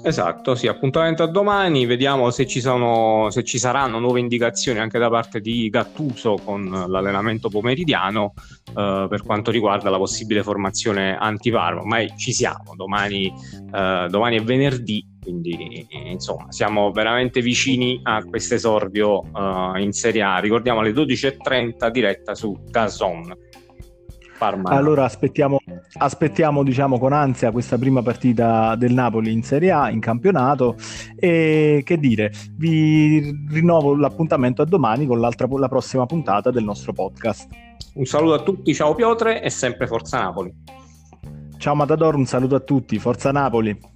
Esatto, 0.06 0.54
sì, 0.54 0.66
appuntamento 0.66 1.22
a 1.22 1.26
domani, 1.26 1.86
vediamo 1.86 2.30
se 2.30 2.46
ci, 2.46 2.60
sono, 2.60 3.30
se 3.30 3.42
ci 3.42 3.58
saranno 3.58 3.98
nuove 3.98 4.20
indicazioni 4.20 4.78
anche 4.78 4.98
da 4.98 5.08
parte 5.08 5.40
di 5.40 5.70
Gattuso 5.70 6.36
con 6.44 6.68
l'allenamento 6.68 7.48
pomeridiano 7.48 8.34
eh, 8.68 9.06
per 9.08 9.22
quanto 9.24 9.50
riguarda 9.50 9.88
la 9.88 9.96
possibile 9.96 10.42
formazione 10.42 11.16
anti-VAR, 11.16 11.78
ormai 11.78 12.12
ci 12.18 12.34
siamo, 12.34 12.74
domani, 12.76 13.32
eh, 13.72 14.06
domani 14.10 14.36
è 14.36 14.42
venerdì, 14.42 15.06
quindi 15.22 15.86
insomma 15.90 16.52
siamo 16.52 16.90
veramente 16.92 17.40
vicini 17.40 17.98
a 18.02 18.22
questo 18.24 18.56
esordio 18.56 19.20
uh, 19.20 19.76
in 19.78 19.92
Serie 19.92 20.20
A. 20.20 20.38
Ricordiamo 20.38 20.80
alle 20.80 20.90
12.30 20.90 21.88
diretta 21.88 22.34
su 22.34 22.54
Dazon. 22.68 23.34
Parma. 24.36 24.68
Allora 24.70 25.04
aspettiamo, 25.04 25.60
aspettiamo 25.98 26.62
diciamo, 26.62 26.98
con 26.98 27.12
ansia 27.12 27.50
questa 27.50 27.78
prima 27.78 28.02
partita 28.02 28.74
del 28.76 28.92
Napoli 28.92 29.32
in 29.32 29.42
Serie 29.42 29.70
A, 29.70 29.90
in 29.90 30.00
campionato 30.00 30.76
e 31.16 31.82
che 31.84 31.98
dire, 31.98 32.32
vi 32.56 33.46
rinnovo 33.48 33.94
l'appuntamento 33.96 34.62
a 34.62 34.64
domani 34.66 35.06
con 35.06 35.20
la 35.20 35.68
prossima 35.68 36.06
puntata 36.06 36.50
del 36.50 36.64
nostro 36.64 36.92
podcast. 36.92 37.48
Un 37.94 38.04
saluto 38.04 38.34
a 38.34 38.42
tutti, 38.42 38.74
ciao 38.74 38.94
Piotre 38.94 39.42
e 39.42 39.50
sempre 39.50 39.86
Forza 39.86 40.18
Napoli. 40.18 40.52
Ciao 41.56 41.74
Matador, 41.74 42.14
un 42.16 42.26
saluto 42.26 42.56
a 42.56 42.60
tutti, 42.60 42.98
Forza 42.98 43.30
Napoli. 43.30 43.92